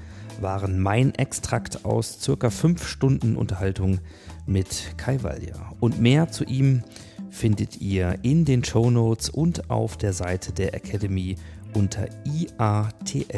[0.42, 2.50] waren mein Extrakt aus ca.
[2.50, 4.00] 5 Stunden Unterhaltung
[4.48, 5.72] mit Kai Walja.
[5.80, 6.82] Und mehr zu ihm
[7.30, 11.36] findet ihr in den Show Notes und auf der Seite der Academy
[11.74, 13.34] unter iatl.co.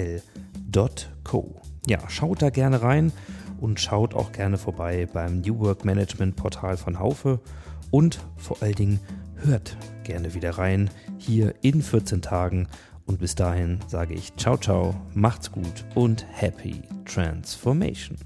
[1.88, 3.12] Ja, schaut da gerne rein
[3.60, 7.40] und schaut auch gerne vorbei beim New Work Management Portal von Haufe
[7.91, 8.99] und vor allen Dingen
[9.36, 12.68] hört gerne wieder rein hier in 14 Tagen
[13.06, 18.18] und bis dahin sage ich ciao ciao, macht's gut und happy transformation.